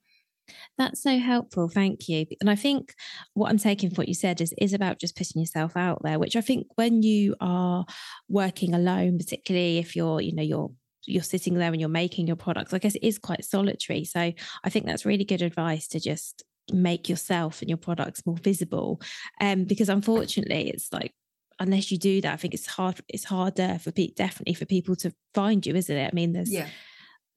That's 0.77 1.01
so 1.03 1.17
helpful. 1.17 1.69
Thank 1.69 2.07
you. 2.07 2.25
And 2.39 2.49
I 2.49 2.55
think 2.55 2.93
what 3.33 3.49
I'm 3.49 3.57
taking 3.57 3.89
from 3.89 3.97
what 3.97 4.07
you 4.07 4.13
said 4.13 4.41
is, 4.41 4.53
is 4.57 4.73
about 4.73 4.99
just 4.99 5.15
putting 5.15 5.41
yourself 5.41 5.75
out 5.75 6.01
there, 6.03 6.19
which 6.19 6.35
I 6.35 6.41
think 6.41 6.67
when 6.75 7.03
you 7.03 7.35
are 7.39 7.85
working 8.27 8.73
alone, 8.73 9.17
particularly 9.17 9.77
if 9.77 9.95
you're, 9.95 10.21
you 10.21 10.33
know, 10.33 10.43
you're 10.43 10.71
you're 11.05 11.23
sitting 11.23 11.55
there 11.55 11.71
and 11.71 11.79
you're 11.79 11.89
making 11.89 12.27
your 12.27 12.35
products, 12.35 12.73
I 12.73 12.77
guess 12.77 12.95
it 12.95 13.07
is 13.07 13.17
quite 13.17 13.43
solitary. 13.45 14.03
So 14.03 14.19
I 14.19 14.69
think 14.69 14.85
that's 14.85 15.05
really 15.05 15.23
good 15.23 15.41
advice 15.41 15.87
to 15.89 15.99
just 15.99 16.43
make 16.71 17.09
yourself 17.09 17.61
and 17.61 17.69
your 17.69 17.77
products 17.77 18.25
more 18.25 18.37
visible. 18.37 19.01
Um, 19.41 19.63
because 19.63 19.89
unfortunately 19.89 20.69
it's 20.69 20.91
like 20.93 21.13
unless 21.57 21.91
you 21.91 21.97
do 21.97 22.21
that, 22.21 22.33
I 22.33 22.37
think 22.37 22.53
it's 22.53 22.67
hard, 22.67 23.01
it's 23.07 23.23
harder 23.23 23.79
for 23.81 23.91
people 23.91 24.13
definitely 24.17 24.53
for 24.53 24.65
people 24.65 24.95
to 24.97 25.13
find 25.33 25.65
you, 25.65 25.75
isn't 25.75 25.97
it? 25.97 26.11
I 26.11 26.15
mean, 26.15 26.33
there's 26.33 26.51
yeah 26.51 26.67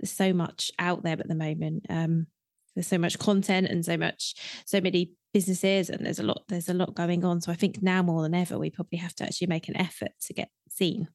there's 0.02 0.12
so 0.12 0.32
much 0.32 0.70
out 0.78 1.02
there 1.02 1.18
at 1.18 1.28
the 1.28 1.34
moment. 1.34 1.86
Um, 1.88 2.26
there's 2.74 2.88
so 2.88 2.98
much 2.98 3.18
content 3.18 3.68
and 3.68 3.84
so 3.84 3.96
much, 3.96 4.34
so 4.66 4.80
many 4.80 5.12
businesses, 5.32 5.88
and 5.88 6.04
there's 6.04 6.18
a 6.18 6.24
lot, 6.24 6.42
there's 6.48 6.68
a 6.68 6.74
lot 6.74 6.94
going 6.94 7.24
on. 7.24 7.40
So 7.40 7.52
I 7.52 7.54
think 7.54 7.82
now 7.82 8.02
more 8.02 8.22
than 8.22 8.34
ever, 8.34 8.58
we 8.58 8.70
probably 8.70 8.98
have 8.98 9.14
to 9.16 9.24
actually 9.24 9.46
make 9.46 9.68
an 9.68 9.76
effort 9.76 10.12
to 10.22 10.34
get 10.34 10.50
seen. 10.68 11.08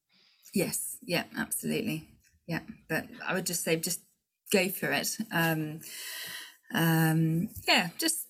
Yes, 0.54 0.96
yeah, 1.02 1.24
absolutely, 1.36 2.08
yeah. 2.46 2.60
But 2.88 3.06
I 3.26 3.34
would 3.34 3.46
just 3.46 3.62
say, 3.62 3.76
just 3.76 4.00
go 4.52 4.68
for 4.68 4.90
it. 4.90 5.16
Um, 5.32 5.80
um, 6.72 7.50
yeah, 7.66 7.88
just 7.98 8.26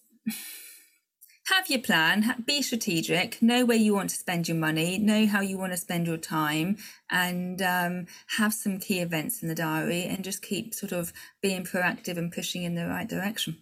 have 1.48 1.68
your 1.68 1.80
plan, 1.80 2.42
be 2.46 2.62
strategic, 2.62 3.40
know 3.40 3.64
where 3.64 3.76
you 3.76 3.94
want 3.94 4.10
to 4.10 4.16
spend 4.16 4.48
your 4.48 4.56
money, 4.56 4.98
know 4.98 5.26
how 5.26 5.40
you 5.40 5.58
want 5.58 5.72
to 5.72 5.78
spend 5.78 6.06
your 6.06 6.16
time, 6.16 6.76
and 7.10 7.62
um, 7.62 8.06
have 8.36 8.52
some 8.52 8.78
key 8.78 9.00
events 9.00 9.42
in 9.42 9.48
the 9.48 9.54
diary 9.54 10.04
and 10.04 10.24
just 10.24 10.42
keep 10.42 10.74
sort 10.74 10.92
of 10.92 11.12
being 11.42 11.64
proactive 11.64 12.18
and 12.18 12.32
pushing 12.32 12.62
in 12.62 12.74
the 12.74 12.86
right 12.86 13.08
direction. 13.08 13.56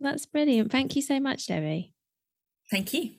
That's 0.00 0.26
brilliant. 0.26 0.72
Thank 0.72 0.96
you 0.96 1.02
so 1.02 1.20
much, 1.20 1.46
Debbie. 1.46 1.92
Thank 2.70 2.92
you. 2.92 3.12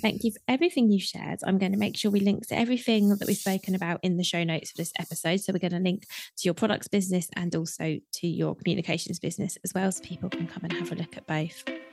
Thank 0.00 0.22
you 0.22 0.30
for 0.30 0.40
everything 0.46 0.90
you 0.92 1.00
shared. 1.00 1.40
I'm 1.44 1.58
going 1.58 1.72
to 1.72 1.78
make 1.78 1.96
sure 1.96 2.10
we 2.10 2.20
link 2.20 2.46
to 2.48 2.58
everything 2.58 3.08
that 3.08 3.26
we've 3.26 3.36
spoken 3.36 3.74
about 3.74 3.98
in 4.04 4.16
the 4.16 4.24
show 4.24 4.44
notes 4.44 4.70
for 4.70 4.76
this 4.76 4.92
episode. 5.00 5.40
So 5.40 5.52
we're 5.52 5.58
going 5.58 5.72
to 5.72 5.78
link 5.78 6.02
to 6.02 6.44
your 6.44 6.54
products 6.54 6.86
business 6.86 7.28
and 7.34 7.54
also 7.56 7.98
to 8.12 8.26
your 8.26 8.54
communications 8.54 9.18
business 9.18 9.58
as 9.64 9.72
well, 9.74 9.90
so 9.90 10.02
people 10.04 10.30
can 10.30 10.46
come 10.46 10.62
and 10.62 10.72
have 10.74 10.92
a 10.92 10.94
look 10.94 11.16
at 11.16 11.26
both. 11.26 11.64